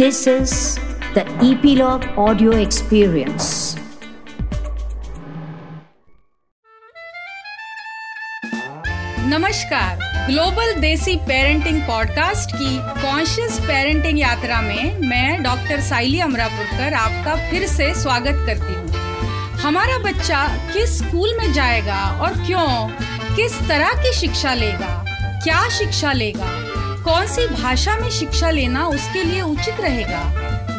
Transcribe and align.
This 0.00 0.26
is 0.26 0.52
the 1.14 1.22
Epilogue 1.46 2.04
Audio 2.16 2.52
Experience. 2.52 3.48
नमस्कार 9.32 9.98
global 10.26 10.72
देसी 10.80 11.16
parenting 11.16 11.82
podcast 11.82 12.56
की 12.56 12.78
कॉन्शियस 13.02 13.58
पेरेंटिंग 13.60 14.20
यात्रा 14.20 14.60
में 14.60 14.98
मैं 15.00 15.42
डॉक्टर 15.42 15.80
साइली 15.80 16.20
अमरापुरकर 16.20 16.94
आपका 16.94 17.36
फिर 17.50 17.66
से 17.66 17.92
स्वागत 17.94 18.46
करती 18.46 18.74
हूँ 18.74 18.88
हमारा 19.58 19.98
बच्चा 19.98 20.46
किस 20.72 20.98
स्कूल 20.98 21.36
में 21.38 21.52
जाएगा 21.52 22.00
और 22.20 22.44
क्यों, 22.46 22.88
किस 23.36 23.60
तरह 23.68 23.92
की 24.02 24.12
शिक्षा 24.12 24.54
लेगा, 24.54 25.04
क्या 25.44 25.68
शिक्षा 25.68 26.12
लेगा 26.12 26.69
कौन 27.04 27.26
सी 27.26 27.46
भाषा 27.46 27.96
में 27.96 28.10
शिक्षा 28.10 28.50
लेना 28.50 28.88
उसके 28.88 29.24
लिए 29.24 29.42
उचित 29.42 29.80
रहेगा? 29.80 30.20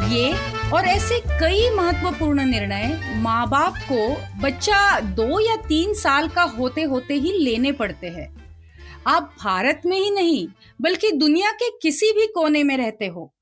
ये 0.07 0.33
और 0.69 0.85
ऐसे 0.85 1.19
कई 1.19 1.69
महत्वपूर्ण 1.69 2.45
निर्णय 2.45 3.13
माँ 3.15 3.49
बाप 3.49 3.73
को 3.91 4.15
बच्चा 4.41 4.99
दो 4.99 5.39
या 5.39 5.55
तीन 5.55 5.93
साल 5.93 6.27
का 6.27 6.43
होते 6.43 6.81
होते 6.81 7.13
ही 7.13 7.31
लेने 7.37 7.71
पड़ते 7.71 8.07
हैं। 8.07 8.53
आप 9.07 9.35
भारत 9.43 9.81
में 9.85 9.97
ही 9.97 10.11
नहीं, 10.11 10.47
बल्कि 10.81 11.11
दुनिया 11.11 11.51
के 11.51 11.69
किसी 11.81 12.11
भी 12.11 12.27
कोने 12.27 12.63
में 12.63 12.77
रहते 12.77 13.07
हो। 13.07 13.33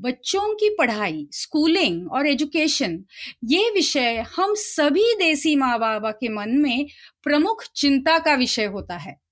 बच्चों 0.00 0.54
की 0.54 0.76
पढ़ाई, 0.78 1.28
स्कूलिंग 1.32 2.12
और 2.12 2.26
एजुकेशन, 2.26 3.04
ये 3.44 3.70
विषय 3.70 4.24
हम 4.36 4.54
सभी 4.54 5.14
देसी 5.14 5.56
माँ 5.56 5.78
बाबा 5.78 6.10
के 6.10 6.28
मन 6.28 6.50
में 6.50 6.86
प्रमुख 7.22 7.64
चिंता 7.76 8.18
का 8.18 8.34
विषय 8.34 8.64
होता 8.64 8.96
है। 8.96 9.25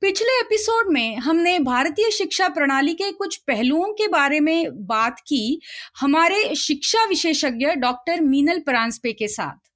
पिछले 0.00 0.38
एपिसोड 0.40 0.92
में 0.92 1.16
हमने 1.16 1.58
भारतीय 1.58 2.10
शिक्षा 2.10 2.48
प्रणाली 2.48 2.94
के 2.94 3.10
कुछ 3.12 3.36
पहलुओं 3.36 3.92
के 3.92 4.08
बारे 4.08 4.40
में 4.40 4.86
बात 4.86 5.20
की 5.20 5.60
हमारे 6.00 6.54
शिक्षा 6.54 7.04
विशेषज्ञ 7.04 7.66
डॉक्टर 7.66 8.20
मीनल 8.20 8.58
परांजपे 8.58 9.12
के 9.12 9.28
साथ। 9.28 9.70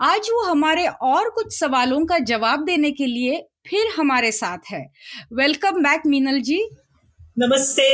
आज 0.00 0.28
वो 0.32 0.42
हमारे 0.42 0.86
और 0.86 1.30
कुछ 1.30 1.58
सवालों 1.58 2.04
का 2.06 2.18
जवाब 2.18 2.64
देने 2.64 2.90
के 2.90 3.06
लिए 3.06 3.46
फिर 3.66 3.86
हमारे 3.98 4.32
साथ 4.32 4.58
है। 4.70 4.92
Welcome 5.32 5.70
back 5.70 6.02
Meenal 6.06 6.40
ji. 6.40 6.68
नमस्ते। 7.38 7.88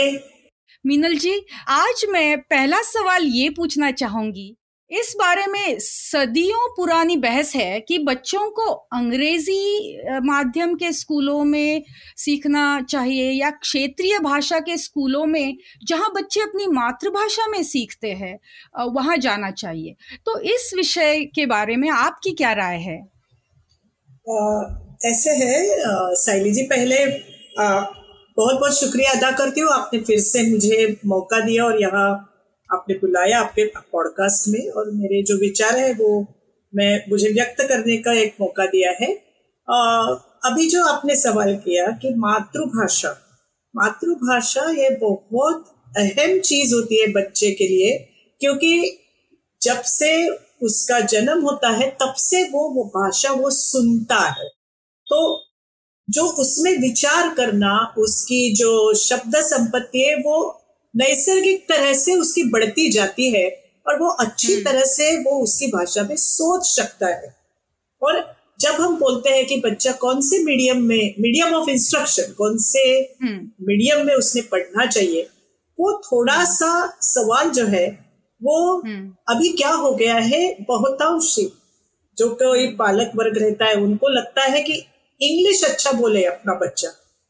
मीनल 0.87 1.15
जी 1.15 1.47
आज 1.69 2.05
मैं 2.09 2.41
पहला 2.41 2.83
सवाल 2.83 3.25
ये 3.25 3.51
पूछना 3.51 3.91
चाहूँगी 3.91 4.57
इस 4.93 5.15
बारे 5.19 5.47
में 5.47 5.79
सदियों 5.81 6.69
पुरानी 6.69 7.17
बहस 7.17 7.55
है 7.57 7.79
कि 7.81 7.99
बच्चों 7.99 8.49
को 8.51 8.65
अंग्रेज़ी 8.95 10.21
माध्यम 10.25 10.75
के 10.75 10.91
स्कूलों 10.93 11.45
में 11.45 11.83
सीखना 12.17 12.65
चाहिए 12.81 13.31
या 13.31 13.51
क्षेत्रीय 13.53 14.19
भाषा 14.19 14.59
के 14.59 14.77
स्कूलों 14.77 15.25
में 15.27 15.57
जहाँ 15.89 16.11
बच्चे 16.15 16.41
अपनी 16.41 16.67
मातृभाषा 16.69 17.47
में 17.51 17.63
सीखते 17.63 18.11
हैं 18.13 18.39
वहाँ 18.95 19.17
जाना 19.17 19.51
चाहिए। 19.53 19.95
तो 20.27 20.39
इस 20.55 20.71
विषय 20.77 21.25
के 21.35 21.47
बारे 21.47 21.77
में 21.77 21.89
आपकी 21.91 22.33
क्या 22.33 22.53
राय 22.53 22.77
है? 22.79 22.99
आ, 24.31 24.63
ऐसे 25.05 25.31
है 25.37 26.15
साइली 26.17 26.53
जी 26.53 26.63
पहले 26.65 27.05
आ, 27.05 27.81
बहुत 28.37 28.59
बहुत 28.61 28.79
शुक्रिया 28.81 29.13
अदा 29.13 29.31
करती 29.39 29.61
हूँ। 29.61 29.73
आपने 29.73 30.01
फिर 30.01 30.19
से 30.21 30.43
मुझे 30.51 30.97
मौका 31.07 31.41
दिया 31.41 31.65
और 31.65 31.81
यहाँ 31.83 32.11
आपने 32.73 32.95
बुलाया 32.95 33.41
आपके 33.41 33.65
पॉडकास्ट 33.65 34.49
में 34.49 34.71
और 34.71 34.91
मेरे 34.91 35.23
जो 35.23 35.37
विचार 35.37 35.77
है 35.77 35.93
वो 35.93 36.27
मैं 36.75 37.05
मुझे 37.11 37.29
व्यक्त 37.29 37.63
करने 37.69 37.97
का 37.97 38.13
एक 38.13 38.35
मौका 38.41 38.67
दिया 38.67 38.91
है। 38.91 39.23
आ, 39.71 40.03
अभी 40.51 40.69
जो 40.69 40.85
आपने 40.85 41.17
सवाल 41.17 41.57
किया 41.57 41.87
कि 41.87 42.15
मातृभाषा 42.15 43.17
मातृभाषा 43.77 44.61
ये 44.61 44.91
बहुत 44.91 45.75
अहम 45.97 46.39
चीज़ 46.39 46.75
होती 46.75 47.01
है 47.01 47.13
बच्चे 47.13 47.51
के 47.51 47.69
लिए 47.69 47.99
क्योंकि 48.41 48.99
जब 49.63 49.83
से 49.83 50.29
उसका 50.63 51.01
जन्म 51.01 51.43
होता 51.43 51.69
है 51.69 51.91
तब 51.91 52.15
से 52.17 52.43
वो 52.43 52.71
वो 52.71 52.85
भाषा 52.85 53.33
वो 53.33 53.51
सुनता 53.51 54.29
है। 54.29 54.49
तो 55.07 55.43
जो 56.11 56.23
उसमें 56.23 56.79
विचार 56.79 57.35
करना 57.35 57.95
उसकी 57.99 58.55
जो 58.55 58.95
शब्द 58.95 59.37
संपत्ति 59.37 60.01
है 60.01 60.17
वो 60.17 60.62
नैसर्गिक 60.95 61.65
तरह 61.69 61.93
से 61.95 62.15
उसकी 62.15 62.43
बढ़ती 62.51 62.91
जाती 62.91 63.31
है 63.31 63.49
और 63.87 63.99
वो 63.99 64.09
अच्छी 64.21 64.53
हम्म। 64.53 64.65
तरह 64.65 64.85
से 64.87 65.17
वो 65.19 65.39
उसकी 65.43 65.67
भाषा 65.67 66.03
में 66.03 66.17
सोच 66.17 66.67
सकता 66.67 67.07
है 67.07 67.35
और 68.03 68.21
जब 68.61 68.81
हम 68.81 68.97
बोलते 68.97 69.31
हैं 69.31 69.47
कि 69.47 69.57
बच्चा 69.61 69.93
कौन 70.01 70.21
से 70.21 70.43
मीडियम 70.45 70.83
में 70.83 71.15
मीडियम 71.19 71.55
ऑफ़ 71.55 71.71
इंस्ट्रक्शन 71.71 72.33
कौन 72.33 72.57
से 72.59 72.85
मीडियम 73.23 73.97
हम्म। 73.97 74.07
में 74.07 74.15
उसने 74.15 74.43
पढ़ना 74.43 74.87
चाहिए 74.87 75.29
वो 75.79 75.93
थोड़ा 76.07 76.35
हम्म। 76.35 76.45
सा 76.47 76.99
सवाल 77.03 77.51
जो 77.51 77.67
है 77.67 77.87
वो 78.41 78.59
अभी 79.29 79.53
क्या 79.53 79.71
हो 79.73 79.95
गया 79.95 80.15
है 80.25 80.47
बहुतांश 80.69 81.35
जो 82.17 82.29
कोई 82.35 82.67
पालक 82.77 83.13
वर्ग 83.17 83.39
रहता 83.39 83.67
है 83.67 83.75
उनको 83.75 84.09
लगता 84.09 84.43
है 84.45 84.63
कि 84.63 84.73
इंग्लिश 85.21 85.65
अच्छा 85.65 85.93
बोले 85.93 86.25
अपना 86.25 86.55
बच्चा 86.55 86.89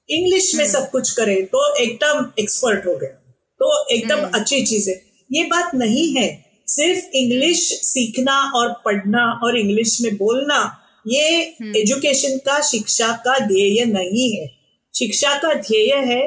इंग्लिश 0.08 0.54
में 0.54 0.64
सब 0.66 0.90
कुछ 0.90 1.10
करे 1.10 1.40
तो 1.52 1.66
एकदम 1.76 2.30
एक्सपर्ट 2.38 2.86
हो 2.86 2.96
गया 2.96 3.21
तो 3.62 3.68
एकदम 3.88 4.18
हम्म। 4.18 4.38
अच्छी 4.38 4.62
चीज़ 4.64 4.88
है 4.90 4.94
ये 5.30 5.42
बात 5.46 5.74
नहीं 5.74 6.06
है 6.14 6.28
सिर्फ़ 6.68 7.16
इंग्लिश 7.16 7.60
सीखना 7.84 8.38
और 8.54 8.72
पढ़ना 8.84 9.24
और 9.44 9.58
इंग्लिश 9.58 9.98
में 10.00 10.16
बोलना 10.16 10.58
ये 11.06 11.28
एजुकेशन 11.76 12.28
हम्म। 12.28 12.38
का 12.38 12.60
शिक्षा 12.62 13.12
का 13.24 13.38
ध्येय 13.46 13.84
नहीं 13.84 14.30
है 14.32 14.46
शिक्षा 14.94 15.34
का 15.38 15.52
ध्येय 15.60 15.94
है 16.06 16.20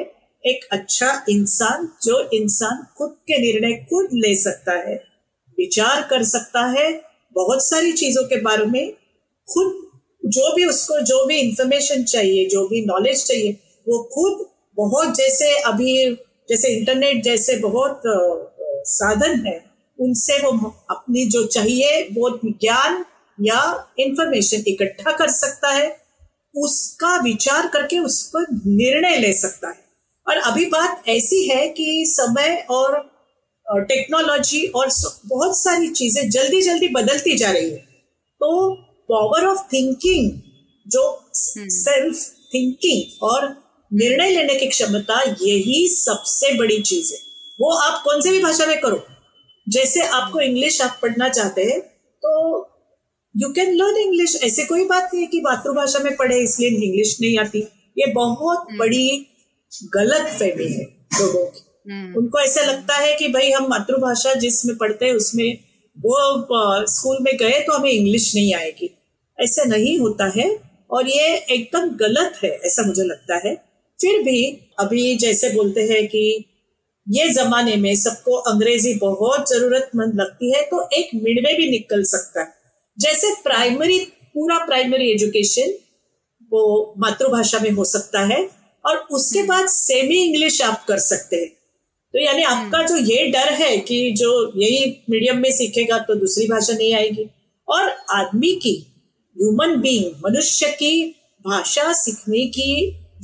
एक 0.44 0.66
अच्छा 0.72 1.10
इंसान 1.28 1.88
जो 2.02 2.20
इंसान 2.34 2.84
खुद 2.98 3.10
के 3.28 3.38
निर्णय 3.38 3.74
खुद 3.90 4.08
ले 4.14 4.34
सकता 4.34 4.78
है 4.80 4.94
विचार 5.58 6.02
कर 6.10 6.22
सकता 6.24 6.66
है 6.70 6.90
बहुत 7.36 7.66
सारी 7.66 7.92
चीज़ों 7.94 8.24
के 8.24 8.40
बारे 8.40 8.66
में 8.66 8.92
खुद 9.46 9.74
जो 10.22 10.54
भी 10.54 10.64
उसको 10.64 11.00
जो 11.04 11.24
भी 11.26 11.38
इंफॉर्मेशन 11.38 12.04
चाहिए 12.06 12.48
जो 12.48 12.66
भी 12.68 12.84
नॉलेज 12.86 13.24
चाहिए 13.26 13.56
वो 13.86 14.02
खुद 14.14 14.46
बहुत 14.78 15.16
जैसे 15.16 15.54
अभी 15.62 15.92
जैसे 16.48 16.68
इंटरनेट 16.70 17.22
जैसे 17.24 17.56
बहुत 17.58 18.02
साधन 18.88 19.46
है 19.46 19.58
उनसे 19.98 20.38
वो 20.40 20.74
अपनी 20.90 21.24
जो 21.26 21.44
चाहिए 21.48 22.02
वो 22.12 22.30
ज्ञान 22.44 23.04
या 23.38 23.60
इंफॉर्मेशन 24.00 24.62
इकट्ठा 24.68 25.12
कर 25.12 25.28
सकता 25.30 25.70
है 25.70 25.88
उसका 26.54 27.16
विचार 27.22 27.66
करके 27.66 27.98
उस 28.00 28.22
पर 28.30 28.46
निर्णय 28.52 29.16
ले 29.16 29.32
सकता 29.34 29.68
है 29.68 29.84
और 30.26 30.36
अभी 30.42 30.64
बात 30.66 31.08
ऐसी 31.08 31.42
है 31.48 31.68
कि 31.68 32.04
समय 32.08 32.64
और 32.70 32.98
टेक्नोलॉजी 33.66 34.66
और 34.70 34.88
बहुत 35.26 35.58
सारी 35.58 35.88
चीज़ें 35.90 36.28
जल्दी 36.30 36.62
जल्दी 36.62 36.88
बदलती 36.90 37.36
जा 37.36 37.50
रही 37.50 37.70
है 37.70 37.84
तो 38.40 38.50
पावर 39.08 39.46
ऑफ़ 39.46 39.62
थिंकिंग 39.72 40.30
जो 40.86 41.04
सेल्फ 41.36 42.16
हम्म। 42.16 42.48
थिंकिंग 42.52 43.22
और 43.22 43.46
निर्णय 43.92 44.30
लेने 44.30 44.54
की 44.54 44.66
क्षमता 44.66 45.20
यही 45.42 45.88
सबसे 45.88 46.52
बड़ी 46.54 46.80
चीज़ 46.82 47.12
है। 47.14 47.18
वो 47.60 47.70
आप 47.72 48.02
कौन 48.04 48.20
से 48.20 48.30
भी 48.30 48.42
भाषा 48.42 48.66
में 48.66 48.80
करो 48.80 49.04
जैसे 49.68 50.00
आपको 50.00 50.40
इंग्लिश 50.40 50.80
आप 50.82 50.98
पढ़ना 51.02 51.28
चाहते 51.28 51.64
हैं 51.64 51.80
तो 52.22 52.32
यू 53.36 53.48
कैन 53.48 53.74
लर्न 53.74 53.96
इंग्लिश 53.96 54.40
ऐसे 54.42 54.64
कोई 54.64 54.84
बात 54.84 55.10
नहीं 55.14 55.20
है 55.20 55.26
कि 55.26 55.40
मातृभाषा 55.40 55.98
में 55.98 56.16
पढ़े 56.16 56.38
इसलिए 56.38 56.70
इंग्लिश 56.70 57.16
नहीं 57.20 57.38
आती। 57.38 57.58
ये 57.98 58.06
बहुत 58.06 58.66
हम्म। 58.70 58.78
बड़ी 58.78 59.26
गलत 59.94 60.26
फहमी 60.38 60.72
है 60.72 60.84
लोगों 61.20 61.44
की। 61.46 61.92
हम्म। 61.92 62.14
उनको 62.14 62.38
ऐसा 62.38 62.62
लगता 62.62 62.96
है 62.96 63.16
कि 63.16 63.28
भाई 63.28 63.50
हम 63.50 63.66
मातृभाषा 63.68 64.34
जिसमें 64.34 64.76
पढ़ते 64.76 65.06
हैं 65.06 65.12
उसमें 65.12 65.58
वो 65.98 66.16
स्कूल 66.86 67.18
में 67.22 67.36
गए 67.36 67.60
तो 67.60 67.72
हमें 67.72 67.90
इंग्लिश 67.90 68.34
नहीं 68.34 68.54
आएगी। 68.54 68.98
ऐसा 69.40 69.64
नहीं 69.64 69.98
होता 69.98 70.32
है। 70.36 70.76
और 70.90 71.08
ये 71.08 71.36
एकदम 71.50 71.90
गलत 71.90 72.38
है 72.44 72.50
ऐसा 72.50 72.82
मुझे 72.82 73.02
लगता 73.02 73.48
है। 73.48 73.75
फिर 73.98 74.22
भी 74.22 74.42
अभी 74.80 75.16
जैसे 75.16 75.50
बोलते 75.50 75.80
हैं 75.82 76.06
कि 76.06 76.26
ये 77.06 77.28
जमाने 77.28 77.76
में 77.76 77.94
सबको 77.96 78.36
अंग्रेज़ी 78.50 78.94
बहुत 78.94 79.48
जरूरतमंद 79.50 80.20
लगती 80.20 80.52
है 80.52 80.62
तो 80.62 80.88
एक 80.92 81.10
मिडवे 81.16 81.56
भी 81.56 81.70
निकल 81.70 82.02
सकता 82.04 82.40
है 82.40 82.54
जैसे 82.98 83.32
प्राइमरी 83.42 83.98
पूरा 84.34 84.58
प्राइमरी 84.66 85.10
एजुकेशन 85.10 85.74
वो 86.52 86.62
मातृभाषा 86.98 87.58
में 87.58 87.70
हो 87.70 87.84
सकता 87.86 88.20
है 88.26 88.48
और 88.84 88.96
उसके 88.96 89.38
हम्म। 89.38 89.48
बाद 89.48 89.66
सेमी 89.68 90.22
इंग्लिश 90.24 90.60
आप 90.62 90.84
कर 90.88 90.98
सकते 91.00 91.36
हैं 91.36 91.48
तो 92.14 92.20
यानी 92.20 92.42
आपका 92.44 92.78
हम्म। 92.78 92.88
जो 92.88 92.96
ये 93.04 93.26
डर 93.30 93.52
है 93.54 93.76
कि 93.78 94.10
जो 94.18 94.30
यही 94.56 94.84
मीडियम 95.10 95.38
में 95.38 95.50
सीखेगा 95.52 95.98
तो 96.00 96.14
दूसरी 96.14 96.46
भाषा 96.48 96.74
नहीं 96.74 96.94
आएगी 96.94 97.28
और 97.68 97.88
आदमी 98.12 98.52
की 98.62 98.74
ह्यूमन 99.36 99.76
बीइंग 99.80 100.12
मनुष्य 100.24 100.70
की 100.72 100.92
भाषा 101.44 101.92
सीखने 101.94 102.46
की 102.48 102.70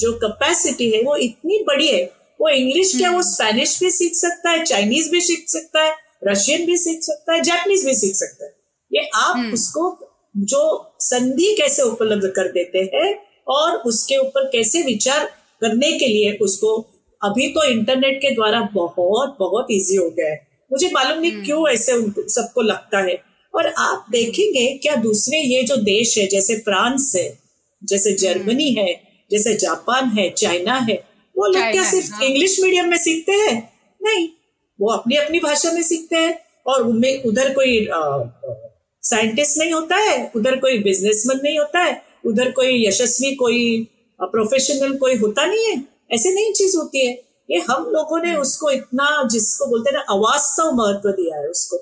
जो 0.03 0.13
कैपेसिटी 0.19 0.91
है 0.91 1.03
वो 1.03 1.17
इतनी 1.25 1.63
बड़ी 1.67 1.89
है 1.89 2.05
वो 2.41 2.49
इंग्लिश 2.51 2.97
क्या 2.97 3.11
वो 3.11 3.23
स्पेनिश 3.25 3.73
हम्म। 3.73 3.87
भी 3.87 3.91
सीख 3.91 4.15
सकता 4.15 4.51
है 4.51 4.65
चाइनीज़ 4.65 5.11
भी 5.11 5.21
सीख 5.21 5.45
सकता 5.49 5.83
है 5.83 5.95
रशियन 6.25 6.65
भी 6.67 6.77
सीख 6.77 7.03
सकता 7.03 7.35
है 7.35 7.43
जापानीज 7.43 7.85
भी 7.87 7.95
सीख 7.95 8.15
सकता 8.15 8.45
है 8.45 8.55
ये 8.91 9.09
आप 9.17 9.37
हम्म। 9.37 9.53
उसको 9.53 9.85
जो 10.47 10.63
संधि 11.01 11.55
कैसे 11.59 11.83
उपलब्ध 11.83 12.27
कर 12.37 12.49
देते 12.53 12.79
हैं 12.95 13.09
और 13.49 13.77
उसके 13.87 14.17
ऊपर 14.17 14.47
कैसे 14.49 14.83
विचार 14.83 15.25
करने 15.63 15.93
के 15.93 16.07
लिए 16.07 16.37
उसको 16.43 16.77
अभी 17.21 17.49
तो 17.49 17.65
इंटरनेट 17.65 18.19
के 18.23 18.35
द्वारा 18.35 18.61
बहुत 18.75 19.37
बहुत 19.39 19.67
इजी 19.71 19.97
हो 19.97 20.09
गया 20.11 20.31
है 20.31 20.41
मुझे 20.71 20.91
मालूम 20.93 21.19
नहीं 21.19 21.33
हम्म। 21.33 21.45
क्यों 21.45 21.69
ऐसे 21.69 22.01
सबको 22.31 22.63
लगता 22.63 23.01
है 23.01 23.21
और 23.55 23.67
आप 23.79 24.07
देखेंगे 24.11 24.67
क्या 24.79 24.95
दूसरे 24.99 25.39
ये 25.39 25.63
जो 25.63 25.77
देश 25.85 26.17
है 26.19 26.27
जैसे 26.27 26.57
फ्रांस 26.59 27.13
है 27.17 27.29
जैसे 27.83 28.13
जर्मनी। 28.17 28.73
है 28.75 28.91
जैसे 29.33 29.55
जापान 29.55 30.09
है 30.09 30.31
चाइना 30.31 30.75
है 30.79 30.95
वो 31.37 31.47
लोग 31.47 31.71
क्या 31.73 31.91
सिर्फ़ 31.91 32.11
हाँ। 32.13 32.23
इंग्लिश 32.23 32.59
मीडियम 32.63 32.89
में 32.89 32.99
सीखते 32.99 33.33
हैं? 33.33 33.73
नहीं 34.01 34.29
वो 34.81 34.93
अपनी 34.93 35.17
अपनी 35.17 35.39
भाषा 35.41 35.73
में 35.73 35.83
सीखते 35.83 36.17
हैं 36.17 36.39
और 36.67 36.83
उनमें 36.83 37.23
उधर 37.23 37.53
कोई 37.55 37.89
साइंटिस्ट 39.03 39.59
नहीं 39.59 39.73
होता 39.73 39.97
है 39.97 40.33
उधर 40.37 40.57
कोई 40.57 40.79
बिजनेसमैन 40.79 41.41
नहीं 41.43 41.59
होता 41.59 41.81
है 41.81 42.03
उधर 42.27 42.51
कोई 42.51 42.87
यशस्वी 42.87 43.35
कोई 43.35 43.89
प्रोफेशनल 44.21 44.97
कोई 44.97 45.17
होता 45.17 45.47
नहीं 45.47 45.67
है। 45.67 45.85
ऐसे 46.13 46.35
नहीं 46.35 46.53
चीज़ 46.53 46.77
होती 46.77 47.07
है। 47.07 47.13
ये 47.51 47.59
हम 47.59 47.87
लोगों 47.91 48.19
ने 48.23 48.35
उसको 48.37 48.71
इतना 48.71 49.29
जिसको 49.33 49.67
बोलते 49.67 49.91
हैं 49.91 49.97
ना 49.97 50.05
अवास्तव 50.15 50.71
महत्व 50.73 51.09
दिया 51.11 51.39
है 51.39 51.49
उसको। 51.49 51.77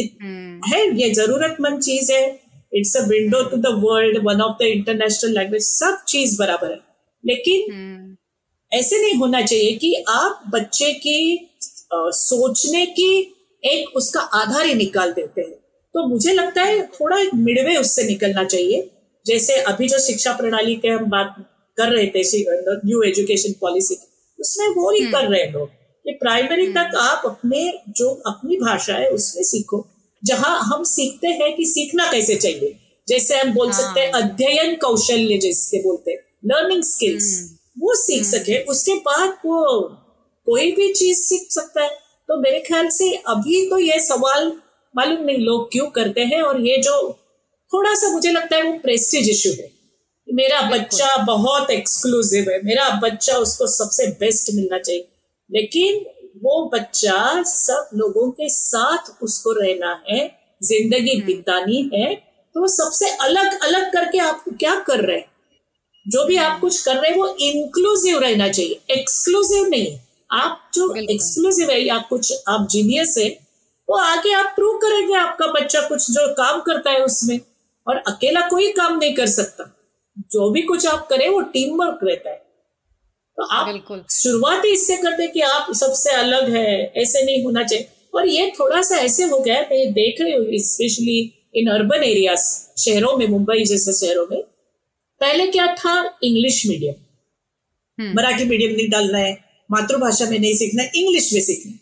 हम्म, 0.00 0.60
है 0.68 0.80
ये 1.00 1.10
जरूरतमंद 1.10 1.80
चीज़ 1.82 2.12
है। 2.12 2.40
It's 2.74 2.96
a 2.96 3.00
window 3.00 3.42
to 3.42 3.56
the 3.56 3.66
world 3.66 4.18
one 4.24 4.40
of 4.40 4.62
the 4.62 4.66
international 4.66 5.30
language 5.30 5.62
सब 5.62 5.98
चीज़ 6.08 6.38
बराबर 6.38 6.70
है। 6.70 6.85
लेकिन 7.26 7.72
हम्म, 7.72 8.16
ऐसे 8.72 9.02
नहीं 9.02 9.14
होना 9.14 9.42
चाहिए 9.42 9.72
कि 9.72 10.04
आप 10.08 10.42
बच्चे 10.48 10.92
की 10.92 11.36
अ, 11.92 12.10
सोचने 12.10 12.86
की 12.86 13.32
एक 13.64 13.96
उसका 13.96 14.20
आधार 14.20 14.66
ही 14.66 14.74
निकाल 14.74 15.12
देते 15.12 15.40
हैं। 15.40 15.52
तो 15.94 16.06
मुझे 16.06 16.32
लगता 16.32 16.62
है 16.62 16.86
थोड़ा 16.86 17.18
एक 17.20 17.30
मिडवे 17.34 17.76
उससे 17.76 18.04
निकलना 18.04 18.44
चाहिए। 18.44 18.90
जैसे 19.26 19.56
अभी 19.56 19.88
जो 19.88 19.98
शिक्षा 19.98 20.32
प्रणाली 20.32 20.74
के 20.74 20.88
हम 20.88 21.04
बात 21.04 21.34
कर 21.76 21.88
रहे 21.88 22.06
थे 22.06 22.22
न्यू 22.86 23.02
एजुकेशन 23.02 23.52
पॉलिसी 23.52 23.94
की 23.94 24.36
उसमें 24.40 24.68
वो 24.68 24.90
ही 24.90 25.00
कर 25.00 25.28
रहे 25.28 25.42
हैं 25.42 25.52
लोग 25.52 25.68
कि 26.04 26.12
प्राइमरी 26.12 26.66
तक 26.66 26.90
आप 27.00 27.22
अपने 27.26 27.78
जो 27.88 28.10
अपनी 28.10 28.56
भाषा 28.56 28.94
है 28.94 29.08
उसमें 29.08 29.42
सीखो। 29.42 29.86
जहाँ 30.24 30.60
हम 30.62 30.84
सीखते 30.84 31.28
हैं 31.28 31.56
कि 31.56 31.64
सीखना 31.64 32.12
कैसे 32.12 32.34
चाहिए? 32.34 32.76
जैसे 33.08 33.38
हम 33.38 33.52
बोल 33.54 33.70
हाँ। 33.70 33.82
सकते 33.82 34.00
हैं 34.00 34.10
अध्ययन 34.12 34.74
कौशल्य 34.74 35.38
जिसके 35.38 35.82
बोलते 35.82 36.10
हैं। 36.10 36.18
लर्निंग 36.46 36.82
स्किल्स 36.84 37.28
वो 37.76 37.94
सीख 37.96 38.24
सके। 38.24 38.62
उसके 38.64 38.94
बाद 39.00 39.36
वो 39.46 39.62
कोई 40.46 40.70
भी 40.72 40.92
चीज़ 40.92 41.18
सीख 41.18 41.50
सकता 41.50 41.82
है। 41.82 41.88
तो 42.28 42.40
मेरे 42.40 42.60
ख्याल 42.60 42.88
से 42.90 43.10
अभी 43.28 43.66
तो 43.70 43.78
ये 43.78 43.98
सवाल 44.00 44.52
मालूम 44.94 45.24
नहीं 45.24 45.38
लोग 45.38 45.70
क्यों 45.72 45.86
करते 45.90 46.20
हैं 46.24 46.42
और 46.42 46.60
ये 46.60 46.76
जो 46.82 46.96
थोड़ा 47.72 47.94
सा 47.94 48.08
मुझे 48.08 48.30
लगता 48.32 48.56
है 48.56 48.62
वो 48.62 48.78
प्रेस्टिज 48.78 49.28
इशू 49.30 49.50
है। 49.52 49.70
मेरा 50.28 50.60
बच्चा 50.70 51.16
बहुत 51.24 51.70
एक्सक्लूसिव 51.70 52.50
है। 52.50 52.60
मेरा 52.64 52.88
बच्चा 53.02 53.36
उसको 53.38 53.66
सबसे 53.66 54.06
बेस्ट 54.20 54.54
मिलना 54.54 54.78
चाहिए। 54.78 55.08
लेकिन 55.50 56.04
वो 56.42 56.64
बच्चा 56.74 57.42
सब 57.42 57.88
लोगों 57.94 58.30
के 58.30 58.48
साथ 58.48 59.22
उसको 59.22 59.52
रहना 59.52 59.92
है 60.08 60.24
ज़िंदगी 60.62 61.20
बितानी 61.22 61.90
है 61.94 62.14
तो 62.14 62.66
सबसे 62.68 63.10
अलग 63.20 63.58
अलग 63.62 63.92
करके 63.92 64.18
आप 64.20 64.44
क्या 64.50 64.74
कर 64.80 65.00
रहे 65.00 65.16
हैं? 65.16 65.30
जो 66.06 66.24
भी 66.26 66.36
आप 66.36 66.60
कुछ 66.60 66.82
कर 66.82 66.96
रहे 66.96 67.10
हैं 67.10 67.18
वो 67.18 67.36
इंक्लूसिव 67.40 68.18
रहना 68.18 68.48
चाहिए। 68.48 68.80
एक्सक्लूसिव 68.90 69.66
नहीं। 69.66 69.98
आप 70.32 70.70
जो 70.74 70.94
एक्सक्लूसिव 70.94 71.70
है 71.70 71.80
या 71.82 71.98
कुछ 71.98 72.32
आप 72.48 72.68
जीनियस 72.70 73.14
है 73.18 73.28
वो 73.88 73.96
आगे 73.96 74.32
आप 74.32 74.52
प्रूव 74.56 74.76
करेंगे 74.76 75.14
आपका 75.14 75.46
बच्चा 75.46 75.80
कुछ 75.80 76.10
जो 76.10 76.34
काम 76.34 76.60
करता 76.60 76.90
है 76.90 77.04
उसमें। 77.04 77.40
और 77.86 77.96
अकेला 77.96 78.40
कोई 78.40 78.72
काम 78.72 78.98
नहीं 78.98 79.14
कर 79.14 79.26
सकता। 79.26 79.72
जो 80.18 80.50
भी 80.50 80.62
कुछ 80.62 80.86
आप 80.86 81.06
करें 81.08 81.28
वो 81.28 81.40
टीम 81.40 81.76
वर्क 81.76 81.98
रहता 82.02 82.30
है। 82.30 82.36
तो 83.38 83.42
आप। 83.42 83.66
शुरुआत 84.10 84.64
ही 84.64 84.70
इससे 84.70 84.96
करते 84.96 85.26
कि 85.26 85.40
आप 85.40 85.72
सबसे 85.74 86.10
अलग 86.10 86.50
है 86.50 86.92
ऐसे 86.96 87.22
नहीं 87.22 87.44
होना 87.44 87.62
चाहिए। 87.62 87.88
और 88.14 88.28
ये 88.28 88.52
थोड़ा 88.60 88.82
सा 88.82 88.96
ऐसे 88.96 89.24
हो 89.24 89.38
गया 89.38 89.60
मैं 89.60 89.92
देख 89.92 90.16
रही 90.20 90.32
हूँ 90.32 90.46
स्पेशली 90.50 91.48
इन 91.54 91.68
अर्बन 91.68 92.02
एरियाज़ 92.04 92.44
शहरों 92.80 93.16
में 93.16 93.28
मुंबई 93.28 93.64
जैसे 93.64 93.92
शहरों 93.92 94.26
में। 94.30 94.44
पहले 95.20 95.46
क्या 95.46 95.66
था? 95.66 96.18
इंग्लिश 96.22 96.66
मीडियम 96.66 96.94
हम्म, 98.00 98.16
मराठी 98.16 98.44
मीडियम 98.44 98.72
नहीं 98.72 98.88
डालना 98.88 99.18
है। 99.18 99.44
मातृभाषा 99.70 100.24
में 100.30 100.38
नहीं 100.38 100.54
सीखना 100.54 100.82
इंग्लिश 100.94 101.32
में 101.32 101.40
सीखना 101.40 101.72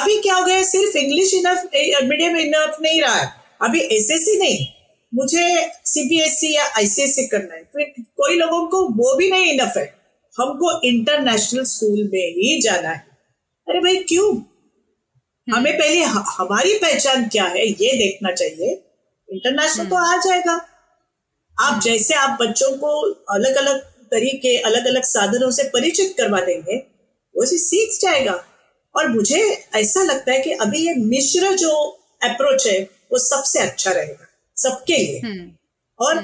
अभी 0.00 0.16
क्या 0.18 0.34
हो 0.34 0.44
गया 0.44 0.62
सिर्फ़ 0.64 0.96
इंग्लिश 0.96 1.34
इनफ 1.34 1.62
मीडियम 2.08 2.36
इनफ 2.36 2.76
नहीं 2.82 3.00
रहा 3.02 3.14
है। 3.14 3.28
अभी 3.62 3.80
एसएससी 3.80 4.38
नहीं। 4.38 4.66
मुझे 5.14 5.70
सीबीएसई 5.84 6.48
या 6.48 6.64
आईसीएसई 6.76 7.26
करना 7.26 7.54
है। 7.54 7.62
फिर 7.62 7.94
कोई 8.00 8.36
लोगों 8.36 8.66
को 8.66 8.82
वो 8.88 9.16
भी 9.16 9.30
नहीं 9.30 9.52
इनफ 9.52 9.72
है। 9.76 9.94
हमको 10.40 10.80
इंटरनेशनल 10.88 11.64
स्कूल 11.64 12.10
में 12.12 12.28
ही 12.28 12.60
जाना 12.62 12.88
है। 12.88 13.06
अरे 13.68 13.80
भाई 13.80 13.96
क्यों? 13.96 14.28
हमें 15.54 15.78
पहले 15.78 16.02
हमारी 16.02 16.78
पहचान 16.78 17.28
क्या 17.28 17.44
है? 17.44 17.66
ये 17.66 17.92
देखना 17.98 18.32
चाहिए। 18.32 18.72
इंटरनेशनल 19.28 19.86
तो 19.86 19.96
आ 19.96 20.16
जाएगा। 20.16 20.68
आप 21.62 21.80
जैसे 21.82 22.14
आप 22.14 22.38
बच्चों 22.40 22.70
को 22.76 23.00
अलग 23.30 23.56
अलग 23.56 23.80
तरीके 24.10 24.56
अलग 24.60 24.86
अलग 24.86 25.02
साधनों 25.04 25.50
से 25.50 25.62
परिचित 25.64 26.14
करवा 26.18 26.40
देंगे 26.40 26.76
वो 27.34 27.44
चीज़ 27.46 27.62
सीख 27.62 27.98
जाएगा। 28.02 28.32
और 28.94 29.08
मुझे 29.08 29.40
ऐसा 29.74 30.02
लगता 30.02 30.32
है 30.32 30.40
कि 30.40 30.52
अभी 30.52 30.86
ये 30.86 30.94
मिश्र 30.94 31.52
जो 31.56 31.74
अप्रोच 32.22 32.66
है 32.66 32.78
वो 33.12 33.18
सबसे 33.18 33.58
अच्छा 33.58 33.90
रहेगा 33.90 34.26
सबके 34.56 34.96
लिए। 34.96 35.20
हम्म, 35.20 35.50
और 35.98 36.18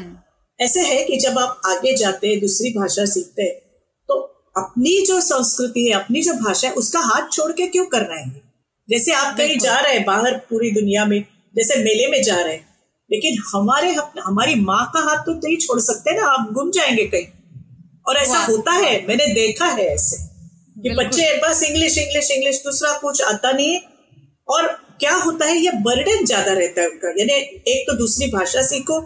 ऐसे 0.60 0.80
है 0.80 1.02
कि 1.04 1.16
जब 1.16 1.38
आप 1.38 1.60
आगे 1.66 1.96
जाते 1.96 2.28
हैं 2.28 2.40
दूसरी 2.40 2.70
भाषा 2.70 3.04
सीखते 3.04 3.42
हैं 3.42 3.54
तो 4.08 4.14
अपनी 4.56 5.00
जो 5.06 5.20
संस्कृति 5.20 5.86
है 5.86 5.92
अपनी 5.94 6.22
जो 6.22 6.32
भाषा 6.34 6.68
है 6.68 6.74
उसका 6.74 7.00
हाथ 7.00 7.30
छोड़ 7.32 7.50
के 7.52 7.66
क्यों 7.66 7.84
कर 7.86 8.02
रहे 8.02 8.22
हैं? 8.22 8.42
जैसे 8.88 9.12
आप 9.12 9.36
कहीं 9.36 9.58
जा 9.58 9.78
रहे 9.80 9.92
हैं 9.92 10.04
बाहर 10.04 10.36
पूरी 10.50 10.70
दुनिया 10.70 11.04
में 11.04 11.20
जैसे 11.56 11.76
मेले 11.84 12.06
में 12.06 12.22
जा 12.22 12.40
रहे 12.40 12.54
हैं 12.54 12.67
लेकिन 13.10 13.42
हमारे 13.52 13.92
हमारी 14.20 14.54
माँ 14.62 14.84
का 14.94 15.00
हाथ 15.00 15.22
तो 15.26 15.32
नहीं 15.36 15.56
छोड़ 15.58 15.78
सकते 15.80 16.16
ना 16.16 16.26
आप 16.28 16.52
गुम 16.52 16.70
जाएँगे 16.70 17.04
कहीं। 17.06 17.26
और 18.06 18.16
ऐसा 18.16 18.38
होता 18.44 18.72
है 18.74 19.06
मैंने 19.06 19.26
देखा 19.34 19.66
है 19.68 19.86
ऐसे 19.86 20.16
कि 20.76 20.94
बच्चे 20.96 21.32
बस 21.38 21.62
इंग्लिश 21.62 21.98
इंग्लिश 21.98 22.30
इंग्लिश 22.30 22.60
दूसरा 22.64 22.92
कुछ 22.98 23.22
आता 23.24 23.52
नहीं 23.52 23.72
है। 23.72 23.80
और 24.48 24.66
क्या 25.00 25.14
होता 25.16 25.46
है 25.46 25.56
ये 25.56 25.70
बर्डन 25.80 26.24
ज़्यादा 26.24 26.52
रहता 26.52 26.82
है 26.82 26.88
उनका। 26.88 27.08
यानी 27.18 27.32
एक 27.72 27.86
तो 27.88 27.96
दूसरी 27.96 28.26
भाषा 28.32 28.62
सीखो 28.64 28.98